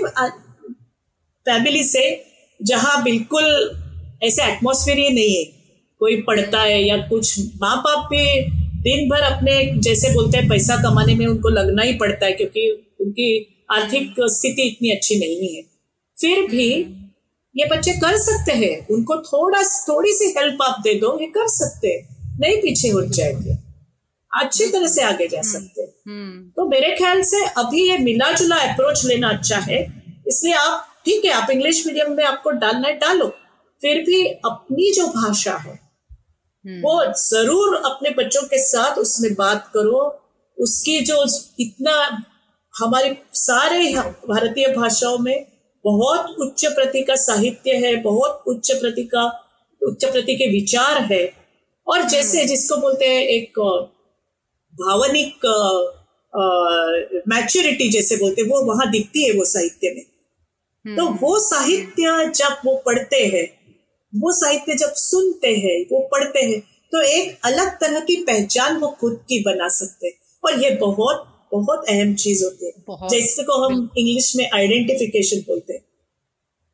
फैमिली 1.45 1.83
से 1.83 2.25
जहाँ 2.61 3.03
बिल्कुल 3.03 3.79
ऐसे 4.23 4.43
एटमोसफेयर 4.43 4.97
ही 4.97 5.09
नहीं 5.09 5.35
है। 5.35 5.52
कोई 6.03 6.21
पढ़ता 6.21 6.61
है 6.61 6.83
या 6.83 6.97
कुछ 6.97 7.39
माँ 7.39 7.77
बाप 7.77 8.05
भी 8.05 8.41
दिन 8.81 9.09
भर 9.09 9.21
अपने 9.21 9.73
जैसे 9.75 10.13
बोलते 10.13 10.37
हैं 10.37 10.49
पैसा 10.49 10.75
कमाने 10.75 11.15
में 11.15 11.25
उनको 11.25 11.49
लगना 11.49 11.81
ही 11.81 11.93
पड़ता 11.93 12.25
है 12.25 12.31
क्योंकि 12.31 12.95
उनकी 13.01 13.55
आर्थिक 13.71 14.15
स्थिति 14.19 14.61
इतनी 14.61 14.89
अच्छी 14.89 15.19
नहीं 15.19 15.55
है। 15.55 15.61
फिर 16.21 16.47
भी 16.47 16.69
ये 17.57 17.65
बच्चे 17.65 17.91
कर 17.91 18.17
सकते 18.17 18.51
हैं। 18.51 18.87
उनको 18.87 19.17
थोड़ा 19.17 19.63
थोड़ी 19.63 20.13
सी 20.13 20.25
हेल्प 20.37 20.57
आप 20.61 20.81
दे 20.83 20.93
दो 20.93 21.19
ये 21.21 21.27
कर 21.27 21.47
सकते 21.47 21.87
हैं। 21.87 22.37
नहीं 22.39 22.57
पीछे 22.57 22.87
हो 22.87 23.01
जाएँगे। 23.01 23.57
अच्छी 24.41 24.65
तरह 24.65 24.87
से 24.87 25.01
आगे 25.01 25.27
जा 25.27 25.41
सकते 25.41 25.81
हैं। 25.81 25.89
हम्म। 26.07 26.49
तो 26.49 26.69
मेरे 26.69 26.95
ख्याल 26.97 27.21
से 27.21 27.45
अभी 27.45 27.89
ये 27.89 27.97
मिला 27.97 28.31
जुला 28.31 28.55
अप्रोच 28.55 29.05
लेना 29.05 29.29
अच्छा 29.29 29.57
है। 29.57 30.03
इसलिए 30.27 30.53
आप 30.53 30.87
ठीक 31.05 31.25
है 31.25 31.31
आप 31.31 31.49
इंग्लिश 31.49 31.87
मीडियम 31.87 32.11
में 32.11 32.25
आपको 32.25 32.51
डालना 32.51 32.87
है 32.87 32.93
डालो। 32.93 33.35
फिर 33.81 34.01
भी 34.01 34.25
अपनी 34.25 34.93
जो 34.93 35.07
भाषा 35.07 35.53
है 35.53 35.71
हम्म। 35.71 35.82
वो 36.65 37.03
ज़रूर 37.19 37.75
अपने 37.85 38.09
बच्चों 38.17 38.41
के 38.43 38.57
साथ 38.57 38.97
उसमें 38.97 39.33
बात 39.33 39.69
करो 39.73 40.01
उसकी 40.57 40.99
जो 41.01 41.25
इतना 41.59 41.95
हमारे 42.73 43.17
सारे 43.35 43.93
भारतीय 44.27 44.67
भाषाओं 44.67 45.17
में 45.17 45.45
बहुत 45.85 46.35
उच्च 46.39 46.65
प्रति 46.65 47.01
का 47.03 47.15
साहित्य 47.15 47.75
है 47.77 47.95
बहुत 48.01 48.43
उच्च 48.47 48.71
प्रति 48.71 49.03
का 49.05 49.25
उच्च 49.81 50.05
प्रति 50.05 50.35
के 50.35 50.49
विचार 50.51 51.01
है 51.03 51.23
और 51.87 51.99
हम्म। 51.99 52.09
जैसे 52.09 52.45
जिसको 52.45 52.77
बोलते 52.77 53.05
हैं 53.05 53.21
एक 53.21 53.59
भावनिक 54.73 55.45
मैच्योरिटी 57.27 57.89
जैसे 57.89 58.15
बोलते 58.15 58.41
हैं 58.41 58.49
वो 58.49 58.61
वहाँ 58.63 58.89
दिखती 58.91 59.25
है 59.25 59.33
वो 59.33 59.45
साहित्य 59.45 59.93
में 59.95 60.95
तो 60.97 61.05
हम्म। 61.05 61.17
वो 61.17 61.39
साहित्य 61.39 62.31
जब 62.35 62.61
वो 62.65 62.75
पढ़ते 62.85 63.25
हैं 63.25 63.45
वो 64.13 64.31
साहित्य 64.31 64.73
जब 64.73 64.93
सुनते 64.93 65.47
हैं 65.47 65.85
वो 65.91 65.99
पढ़ते 66.11 66.39
हैं 66.39 66.59
तो 66.91 67.01
एक 67.01 67.37
अलग 67.45 67.69
तरह 67.79 67.99
की 67.99 68.15
पहचान 68.15 68.77
वो 68.77 68.87
खुद 68.87 69.13
की 69.29 69.39
बना 69.39 69.67
सकते 69.67 70.07
हैं। 70.07 70.13
और 70.43 70.63
ये 70.63 70.69
बहुत 70.69 71.29
बहुत 71.53 71.85
अहम 71.89 72.13
चीज़ 72.15 72.43
होती 72.43 72.65
है। 72.65 72.71
जैसे 73.09 73.43
को 73.43 73.53
हम 73.65 73.89
इंग्लिश 73.97 74.35
में 74.35 74.49
आइडेंटिफिकेशन 74.53 75.37
बोलते 75.37 75.73
हैं। 75.73 75.81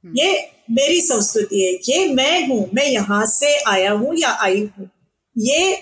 हम्म। 0.03 0.17
ये 0.17 0.47
मेरी 0.71 1.01
संस्कृति 1.01 1.61
है। 1.61 1.73
ये 1.89 2.13
मैं 2.13 2.47
हूँ 2.47 2.69
मैं 2.73 2.85
यहाँ 2.85 3.25
से 3.25 3.57
आया 3.67 3.91
हूँ 3.91 4.15
या 4.15 4.29
आई 4.29 4.59
हूँ। 4.79 4.89
ये 5.37 5.77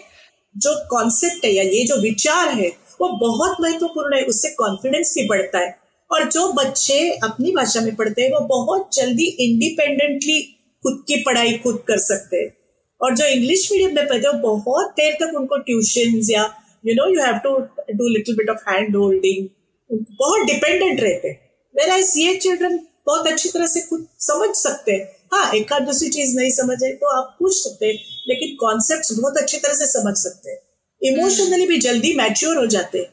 जो 0.56 0.76
कॉन्सेप्ट 0.90 1.46
है 1.46 1.52
या 1.52 1.64
ये 1.64 1.84
जो 1.84 1.96
विचार 2.02 2.50
है 2.50 2.70
वो 3.02 3.08
बहुत 3.18 3.58
महत्वपूर्ण 3.62 4.16
है। 4.16 4.24
उससे 4.24 4.50
कॉन्फिडेंस 4.50 5.14
भी 5.18 5.28
बढ़ता 5.28 5.60
है। 5.60 5.76
और 6.12 6.30
जो 6.32 6.52
बच्चे 6.54 7.00
अपनी 7.24 7.52
भाषा 7.52 7.82
में 7.82 7.96
पढ़ते 7.96 8.22
हैं 8.22 8.32
वो 8.32 8.40
बहुत 8.40 8.90
जल्दी 8.94 9.26
इंडिपेंडेंटली 9.26 10.40
खुद 10.88 11.04
की 11.08 11.22
पढ़ाई 11.24 11.54
खुद 11.64 11.84
कर 11.88 11.98
सकते। 12.02 12.38
हैं 12.38 12.56
और 13.02 13.16
जो 13.16 13.26
इंग्लिश 13.28 13.68
मीडियम 13.72 13.96
में 13.96 14.08
पढ़ते 14.08 14.28
हैं 14.28 14.42
बहुत 14.42 14.92
देर 14.98 15.14
तक 15.20 15.36
उनको 15.38 15.58
ट्यूशन 15.64 16.20
या 16.30 16.44
you 16.84 16.94
know 16.96 17.08
you 17.10 17.22
have 17.22 17.38
to 17.44 17.58
do 17.94 18.08
little 18.10 18.36
bit 18.36 18.50
of 18.50 18.70
hand 18.70 18.96
holding 18.96 19.48
बहुत 19.90 20.46
डिपेंडेंट 20.48 21.02
रहते 21.02 21.28
हैं। 21.28 21.40
वेर 21.76 21.90
ये 22.18 22.36
चिल्ड्रन 22.38 22.80
बहुत 23.08 23.28
अच्छी 23.28 23.50
तरह 23.50 23.68
से 23.68 23.82
खुद 23.82 24.08
समझ 24.22 24.50
सकते 24.58 24.92
हैं। 24.92 25.06
हाँ 25.34 25.52
एक 25.56 25.74
आध 25.74 25.86
दूसरी 25.86 26.10
चीज़ 26.10 26.36
नहीं 26.38 26.50
समझ 26.52 26.78
आई 26.84 26.92
तो 26.94 27.08
आप 27.12 27.36
पूछ 27.40 27.54
सकते 27.56 27.86
हैं 27.86 27.94
लेकिन 28.28 28.56
कॉन्सेप्ट 28.60 29.14
बहुत 29.14 29.38
अच्छी 29.38 29.58
तरह 29.58 29.74
से 29.76 29.86
समझ 29.88 30.16
सकते 30.18 30.52
हैं। 30.52 30.60
इमोशनली 31.02 31.68
भी 31.68 31.78
जल्दी 31.80 32.14
मैच्योर 32.16 32.58
हो 32.58 32.66
जाते 32.68 32.98
हैं। 32.98 33.08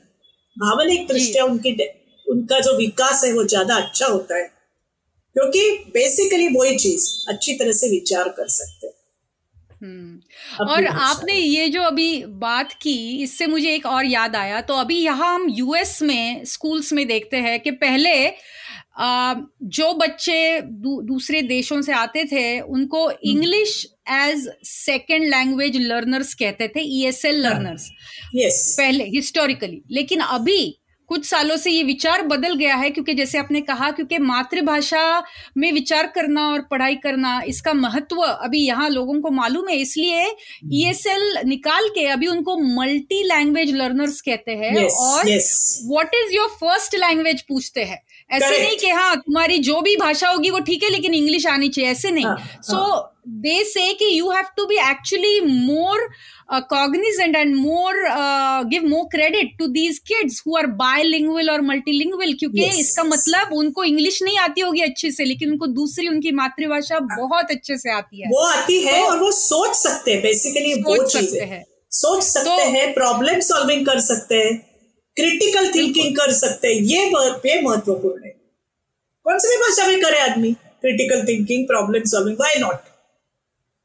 भावनिक 0.57 1.07
दृष्टिया 1.09 1.45
उनकी 1.45 1.73
उनका 2.27 2.59
जो 2.61 2.77
विकास 2.77 3.25
है 3.25 3.33
वो 3.33 3.45
ज़्यादा 3.45 3.77
अच्छा 3.77 4.07
होता 4.07 4.37
है। 4.37 4.49
क्योंकि 5.37 5.71
बेसिकली 5.95 6.49
वही 6.49 6.77
चीज़ 6.77 7.09
अच्छी 7.29 7.55
तरह 7.55 7.73
से 7.73 7.91
विचार 7.91 8.29
कर 8.29 8.49
सकते 8.49 8.87
हैं। 8.87 8.93
हम्म। 9.83 10.67
और 10.67 10.87
आपने 10.87 11.35
ये 11.35 11.69
जो 11.69 11.83
अभी 11.83 12.25
बात 12.25 12.73
की 12.73 13.23
इससे 13.23 13.47
मुझे 13.47 13.75
एक 13.75 13.87
और 13.87 14.07
याद 14.07 14.37
आया। 14.37 14.61
तो 14.61 14.75
अभी 14.75 14.99
यहाँ 14.99 15.35
हम 15.35 15.49
यूएस 15.51 16.03
में 16.03 16.45
स्कूल्स 16.45 16.93
में 16.93 17.07
देखते 17.09 17.37
हैं 17.37 17.59
कि 17.61 17.71
पहले 17.71 18.15
जो 18.99 19.93
बच्चे 19.93 20.61
दू, 20.61 21.01
दूसरे 21.03 21.41
देशों 21.43 21.81
से 21.83 21.93
आते 21.93 22.25
थे 22.25 22.61
उनको 22.61 23.11
English 23.11 23.87
as 24.11 24.49
second 24.63 25.25
language 25.25 25.77
learners 25.77 26.35
कहते 26.35 26.69
थे 26.69 26.81
ई 26.81 27.05
एस 27.07 27.25
एल 27.25 27.41
लर्नर्स 27.41 27.89
पहले 28.79 29.05
हिस्टोरिकली 29.05 29.83
लेकिन 29.91 30.21
अभी 30.21 30.61
कुछ 31.09 31.25
सालों 31.27 31.57
से 31.57 31.71
ये 31.71 31.83
विचार 31.83 32.23
बदल 32.23 32.55
गया 32.55 32.75
है 32.75 32.91
क्योंकि 32.91 33.15
जैसे 33.15 33.39
आपने 33.39 33.61
कहा 33.61 33.91
क्योंकि 33.91 34.19
मातृभाषा 34.19 35.23
में 35.57 35.71
विचार 35.73 36.07
करना 36.07 36.47
और 36.49 36.61
पढ़ाई 36.71 36.97
करना 36.97 37.41
इसका 37.47 37.73
महत्व 37.73 38.23
अभी 38.23 38.65
यहाँ 38.67 38.89
लोगों 38.89 39.21
को 39.21 39.31
मालूम 39.31 39.69
है 39.69 39.77
इसलिए 39.77 40.25
ई 40.73 40.85
एस 40.89 41.07
एल 41.07 41.39
निकाल 41.47 41.89
के 41.89 42.07
अभी 42.07 42.27
उनको 42.27 42.57
मल्टी 42.77 43.23
लैंग्वेज 43.23 43.75
लर्नर्स 43.75 44.21
कहते 44.21 44.53
हैं 44.53 44.75
yes, 44.77 44.93
और 44.93 45.25
what 45.89 46.15
is 46.15 46.35
your 46.35 46.49
first 46.61 46.95
language 46.95 47.43
पूछते 47.43 47.85
हैं। 47.85 48.03
ऐसे 48.31 48.45
Correct. 48.47 48.63
नहीं 48.63 48.77
कि 48.77 48.91
हाँ 48.91 49.17
तुम्हारी 49.17 49.59
जो 49.59 49.81
भी 49.81 49.97
भाषा 49.97 50.29
होगी 50.29 50.51
वो 50.51 50.59
ठीक 50.61 50.83
है 50.83 50.91
लेकिन 50.91 51.15
इंग्लिश 51.15 51.47
आनी 51.47 51.69
चाहिए 51.69 51.91
ऐसे 51.91 52.11
नहीं। 52.11 52.35
सो 52.63 53.11
दे 53.29 53.65
से 53.65 53.93
कि 53.93 54.19
you 54.19 54.31
have 54.31 54.45
to 54.57 54.67
be 54.67 54.77
actually 54.77 55.41
more 55.41 56.09
cognizant 56.71 57.37
and 57.37 57.57
more 57.57 57.95
uh, 58.11 58.65
give 58.65 58.85
more 58.85 59.07
credit 59.15 59.47
to 59.59 59.69
these 59.73 59.99
kids 60.01 60.43
who 60.45 60.57
are 60.57 60.67
bilingual 60.67 61.49
multilingual 61.61 62.35
क्योंकि 62.39 62.65
yes. 62.65 62.75
इसका 62.75 63.05
मतलब 63.05 63.53
उनको 63.53 63.85
इंग्लिश 63.85 64.23
नहीं 64.23 64.39
आती 64.39 64.61
होगी 64.61 64.81
अच्छे 64.81 65.11
से 65.11 65.25
लेकिन 65.25 65.51
उनको 65.51 65.67
दूसरी 65.67 66.09
उनकी 66.09 66.33
मातृभाषा 66.33 66.99
बहुत 66.99 67.51
अच्छे 67.51 67.79
से 67.79 67.91
आती 67.91 68.21
है। 68.21 68.29
वो 68.29 68.47
आती 68.47 68.81
है 68.83 69.01
तो, 69.01 69.07
और 69.07 69.19
वो 69.19 69.33
सोच 69.33 69.77
सकते 69.77 70.13
हैं 70.13 70.23
बेसिकली 70.23 70.75
वो 70.75 71.07
चीज़। 71.07 71.39
है। 71.39 71.65
सोच 71.91 72.23
सकते 72.23 72.65
तो, 72.65 72.71
हैं 72.71 72.95
प्रॉब्लम 72.95 73.41
सॉल्विंग 73.41 73.87
कर 73.87 74.01
सकते 74.01 74.35
हैं 74.35 74.59
क्रिटिकल 75.17 75.73
थिंकिंग 75.75 76.17
कर 76.17 76.33
सकते 76.33 76.69
हैं 76.69 76.75
ये 76.75 77.11
पे 77.15 77.63
महत्वपूर्ण 77.63 78.25
है। 78.25 78.31
कौन 79.25 79.39
सी 79.39 79.49
भी 79.49 79.57
भाषा 79.57 79.87
में 79.87 80.01
करे 80.01 80.19
आदमी? 80.19 80.53
Critical 80.53 81.25
thinking 81.29 81.67
problem 81.67 82.03
solving 82.05 82.37
why 82.41 82.61
not 82.61 82.94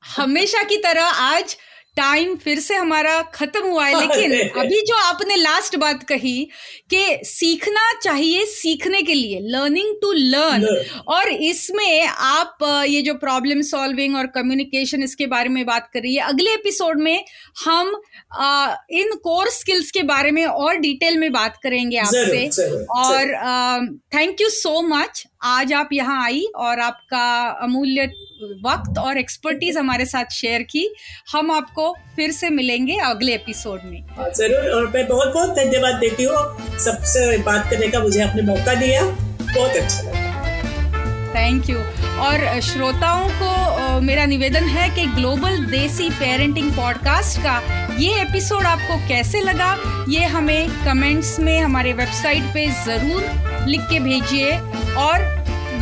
हमेशा 0.03 0.63
की 0.63 0.77
तरह 0.77 1.03
आज 1.03 1.55
टाइम 1.97 2.35
फिर 2.35 2.59
से 2.59 2.75
हमारा 2.75 3.21
खत्म 3.21 3.61
हुआ 3.67 3.85
है। 3.85 3.99
लेकिन 3.99 4.49
अभी 4.59 4.81
जो 4.81 4.95
आपने 4.95 5.35
लास्ट 5.35 5.75
बात 5.75 6.03
कही 6.03 6.47
कि 6.89 7.19
सीखना 7.23 7.93
चाहिए 8.03 8.45
सीखने 8.45 9.01
के 9.01 9.13
लिए 9.13 9.39
लर्निंग 9.41 9.95
टू 10.01 10.11
लर्न 10.11 10.65
और 11.07 11.29
इसमें 11.29 12.05
आप 12.07 12.57
ये 12.87 13.01
जो 13.01 13.13
प्रॉब्लम 13.13 13.61
सॉल्विंग 13.61 14.15
और 14.15 14.27
कम्युनिकेशन 14.27 15.03
इसके 15.03 15.25
बारे 15.25 15.49
में 15.49 15.65
बात 15.65 15.89
कर 15.93 15.99
रही 15.99 16.15
है 16.15 16.21
अगले 16.23 16.53
एपिसोड 16.53 17.01
में 17.01 17.25
हम 17.65 18.01
आ, 18.33 18.75
इन 18.89 19.13
कोर 19.13 19.49
स्किल्स 19.49 19.91
के 19.91 20.03
बारे 20.03 20.31
में 20.31 20.45
और 20.45 20.75
डिटेल 20.75 21.17
में 21.17 21.31
बात 21.31 21.59
करेंगे 21.63 21.97
आपसे। 21.97 22.47
और 22.99 23.35
थैंक 24.15 24.41
यू 24.41 24.49
सो 24.49 24.81
मच 24.81 25.25
आज 25.41 25.71
आप 25.73 25.89
यहाँ 25.93 26.23
आई 26.23 26.43
और 26.55 26.79
आपका 26.79 27.49
अमूल्य 27.63 28.05
वक्त 28.63 28.97
और 28.97 29.17
एक्सपर्टीज 29.17 29.77
हमारे 29.77 30.05
साथ 30.05 30.31
शेयर 30.31 30.63
की। 30.63 30.85
हम 31.31 31.51
आपको 31.51 31.93
फिर 32.15 32.31
से 32.31 32.49
मिलेंगे 32.49 32.97
अगले 32.99 33.33
एपिसोड 33.33 33.81
में। 33.85 34.01
हाँ, 34.09 34.29
ज़रूर 34.29 34.69
और 34.71 34.87
मैं 34.87 35.07
बहुत 35.07 35.33
बहुत 35.33 35.49
धन्यवाद 35.49 35.95
देती 35.95 36.23
हूँ। 36.23 36.77
सबसे 36.79 37.37
बात 37.37 37.69
करने 37.69 37.87
का 37.87 37.99
मुझे 37.99 38.21
आपने 38.21 38.41
मौका 38.41 38.73
दिया। 38.73 39.03
बहुत 39.03 39.75
अच्छा 39.75 40.01
लगा। 40.01 40.27
थैंक 41.35 41.69
यू 41.69 41.77
और 42.19 42.59
श्रोताओं 42.61 43.29
को 43.33 43.99
मेरा 44.01 44.25
निवेदन 44.25 44.63
है 44.67 44.89
कि 44.95 45.05
ग्लोबल 45.15 45.65
देसी 45.65 46.09
पेरेंटिंग 46.09 46.71
पॉडकास्ट 46.71 47.39
का 47.39 47.59
ये 47.99 48.19
एपिसोड 48.21 48.63
आपको 48.63 48.97
कैसे 49.07 49.39
लगा, 49.41 49.75
ये 50.09 50.25
हमें 50.25 50.69
कमेंट्स 50.85 51.39
में, 51.39 51.59
हमारे 51.61 51.91
वेबसाइट 51.93 52.43
पे 52.53 52.65
ज़रूर 52.85 53.65
लिख 53.67 53.81
के 53.81 53.99
भेजिए। 53.99 54.51
और 54.97 55.21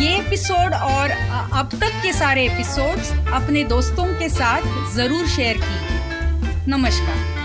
ये 0.02 0.18
एपिसोड 0.18 0.74
और 0.74 1.12
अब 1.12 1.70
तक 1.74 2.02
के 2.04 2.14
सारे 2.14 2.46
एपिसोड्स 2.46 3.12
अपने 3.34 3.64
दोस्तों 3.66 4.06
के 4.20 4.30
साथ 4.30 4.94
ज़रूर 4.96 5.28
शेयर 5.28 5.58
कीजिए। 5.58 6.66
नमस्कार। 6.68 7.37